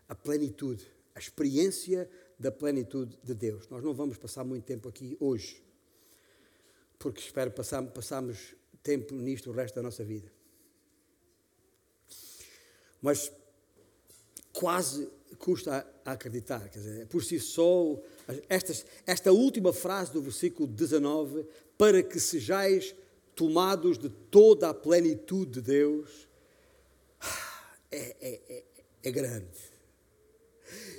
[0.08, 2.10] a plenitude, a experiência
[2.40, 3.68] da plenitude de Deus.
[3.70, 5.62] Nós não vamos passar muito tempo aqui hoje,
[6.98, 10.32] porque espero passar, passarmos tempo nisto o resto da nossa vida.
[13.02, 13.32] Mas
[14.54, 18.02] quase custa a acreditar, quer dizer, por si só,
[18.48, 18.74] esta,
[19.06, 21.46] esta última frase do versículo 19,
[21.78, 22.96] para que sejais
[23.36, 26.28] tomados de toda a plenitude de Deus,
[27.92, 28.64] é, é, é,
[29.04, 29.76] é grande.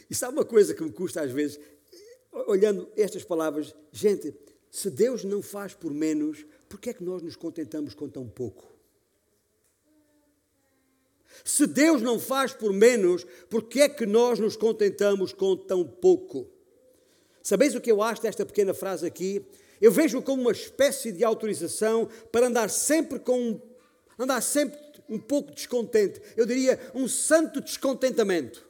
[0.08, 1.58] E sabe uma coisa que me custa às vezes,
[2.46, 4.34] olhando estas palavras, gente,
[4.70, 8.28] se Deus não faz por menos, por que é que nós nos contentamos com tão
[8.28, 8.76] pouco?
[11.44, 15.86] Se Deus não faz por menos, por que é que nós nos contentamos com tão
[15.86, 16.48] pouco?
[17.42, 19.44] Sabeis o que eu acho desta pequena frase aqui?
[19.80, 23.60] Eu vejo como uma espécie de autorização para andar sempre com
[24.18, 26.20] andar sempre um pouco descontente.
[26.36, 28.66] Eu diria um santo descontentamento.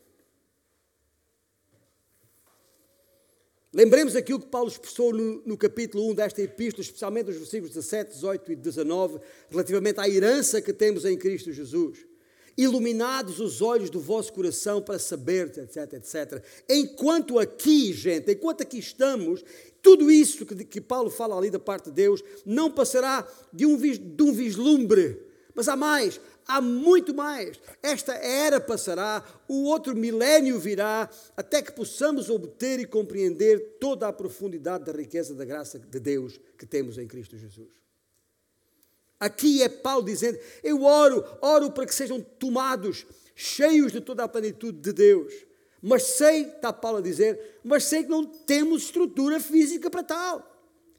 [3.73, 8.15] Lembremos aquilo que Paulo expressou no, no, capítulo 1 desta epístola, especialmente nos versículos 17,
[8.15, 11.99] 18 e 19, relativamente à herança que temos em Cristo Jesus.
[12.57, 16.43] Iluminados os olhos do vosso coração para saber, etc, etc.
[16.67, 19.45] Enquanto aqui, gente, enquanto aqui estamos,
[19.87, 23.77] tudo isso que, que Paulo fala ali da parte de Deus não passará de um,
[23.79, 25.23] de um vislumbre,
[25.55, 27.61] mas há mais, há muito mais.
[27.81, 34.13] Esta era passará, o outro milénio virá, até que possamos obter e compreender toda a
[34.13, 37.71] profundidade da riqueza da graça de Deus que temos em Cristo Jesus.
[39.21, 43.07] Aqui é Paulo dizendo: Eu oro, oro para que sejam tomados,
[43.37, 45.33] cheios de toda a plenitude de Deus.
[45.89, 50.45] Mas sei, está Paulo a dizer, mas sei que não temos estrutura física para tal.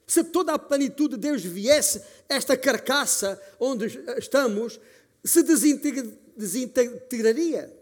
[0.08, 4.80] Se toda a plenitude de Deus viesse, esta carcaça onde estamos,
[5.22, 7.78] se desintegraria.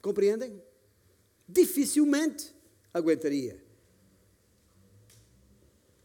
[0.00, 0.58] Compreendem?
[1.46, 2.54] Dificilmente
[2.94, 3.62] aguentaria.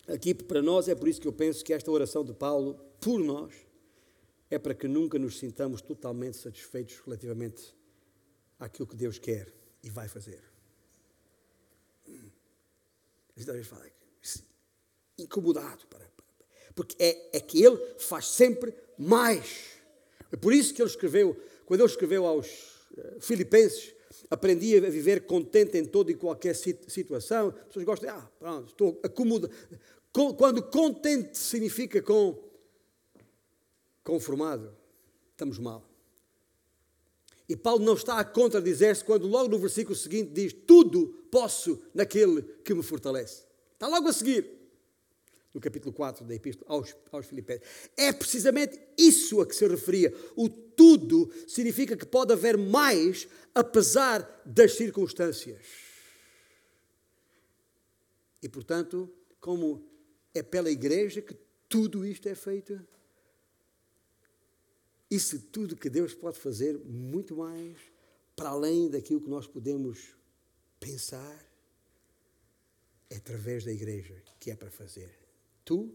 [0.10, 3.18] Aqui para nós é por isso que eu penso que esta oração de Paulo, por
[3.18, 3.54] nós,
[4.52, 7.74] é para que nunca nos sintamos totalmente satisfeitos relativamente
[8.60, 10.42] àquilo que Deus quer e vai fazer.
[13.46, 13.86] Talvez fala
[15.18, 16.10] incomodado, para,
[16.74, 19.74] porque é, é que Ele faz sempre mais.
[20.32, 22.48] É por isso que ele escreveu, quando ele escreveu aos
[22.98, 23.94] eh, Filipenses,
[24.30, 27.50] aprendi a viver contente em toda e qualquer situação.
[27.50, 29.54] As pessoas gostam, ah, pronto, estou acomodado.
[30.12, 32.52] Quando contente significa com
[34.04, 34.76] conformado,
[35.32, 35.93] estamos mal.
[37.48, 42.42] E Paulo não está a contradizer-se quando logo no versículo seguinte diz: Tudo posso naquele
[42.64, 43.44] que me fortalece.
[43.74, 44.64] Está logo a seguir
[45.54, 47.68] no capítulo 4 da Epístola aos, aos Filipenses.
[47.96, 50.14] É precisamente isso a que se referia.
[50.36, 55.62] O tudo significa que pode haver mais apesar das circunstâncias.
[58.42, 59.86] E, portanto, como
[60.34, 61.36] é pela igreja que
[61.70, 62.80] tudo isto é feito,
[65.16, 67.78] isso tudo que Deus pode fazer, muito mais,
[68.36, 70.16] para além daquilo que nós podemos
[70.80, 71.46] pensar,
[73.10, 75.14] é através da igreja que é para fazer.
[75.64, 75.94] Tu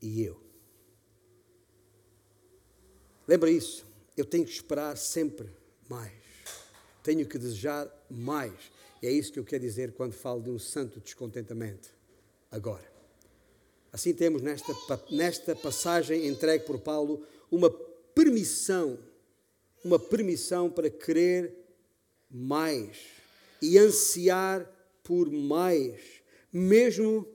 [0.00, 0.40] e eu.
[3.28, 3.86] Lembra isso?
[4.16, 5.48] Eu tenho que esperar sempre
[5.88, 6.12] mais.
[7.02, 8.72] Tenho que desejar mais.
[9.02, 11.90] E é isso que eu quero dizer quando falo de um santo descontentamento.
[12.50, 12.92] Agora.
[13.92, 14.74] Assim temos nesta,
[15.10, 17.24] nesta passagem entregue por Paulo
[17.54, 18.98] uma permissão,
[19.84, 21.54] uma permissão para querer
[22.28, 22.96] mais
[23.62, 24.68] e ansiar
[25.04, 26.00] por mais,
[26.52, 27.28] mesmo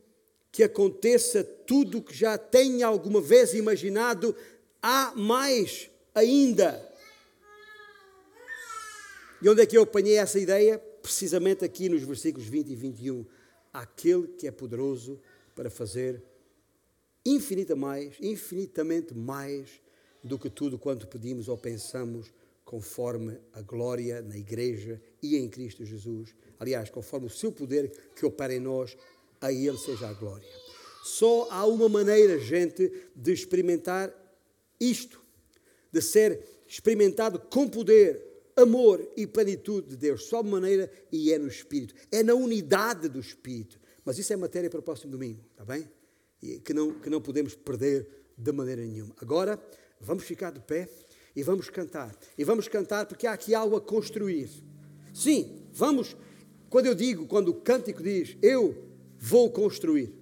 [0.52, 4.36] que aconteça tudo o que já tenha alguma vez imaginado,
[4.82, 6.86] há mais ainda.
[9.42, 10.78] E onde é que eu apanhei essa ideia?
[11.02, 13.26] Precisamente aqui nos versículos 20 e 21.
[13.72, 15.22] Aquele que é poderoso
[15.56, 16.22] para fazer
[17.26, 19.80] infinita mais, infinitamente mais
[20.24, 22.32] do que tudo quanto pedimos ou pensamos,
[22.64, 26.36] conforme a glória na Igreja e em Cristo Jesus.
[26.60, 28.96] Aliás, conforme o seu poder que opera em nós
[29.42, 30.48] a Ele seja a glória.
[31.04, 34.14] Só há uma maneira, gente, de experimentar
[34.80, 35.20] isto,
[35.92, 38.22] de ser experimentado com poder,
[38.56, 40.26] amor e plenitude de Deus.
[40.26, 41.96] Só uma maneira e é no Espírito.
[42.12, 43.80] É na unidade do Espírito.
[44.06, 45.90] Mas isso é matéria para o próximo domingo, está bem?
[46.42, 48.08] E que não, que não podemos perder
[48.38, 49.16] de maneira nenhuma.
[49.20, 49.60] Agora,
[50.00, 50.90] vamos ficar de pé
[51.36, 52.16] e vamos cantar.
[52.38, 54.50] E vamos cantar porque há aqui algo a construir.
[55.14, 56.16] Sim, vamos.
[56.70, 58.76] Quando eu digo, quando o cântico diz, eu
[59.18, 60.14] vou construir.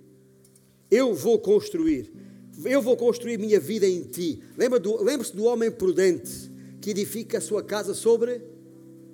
[0.90, 2.12] Eu vou construir.
[2.66, 4.42] Eu vou construir minha vida em ti.
[4.58, 6.52] Lembre-se do, do homem prudente
[6.82, 8.42] que edifica a sua casa sobre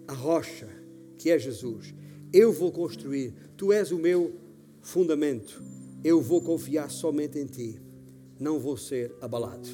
[0.08, 0.70] a rocha,
[1.18, 1.94] que é Jesus.
[2.32, 3.34] Eu vou construir.
[3.58, 4.34] Tu és o meu
[4.82, 5.62] fundamento.
[6.04, 7.82] Eu vou confiar somente em ti.
[8.40, 9.70] não vou ser abalado.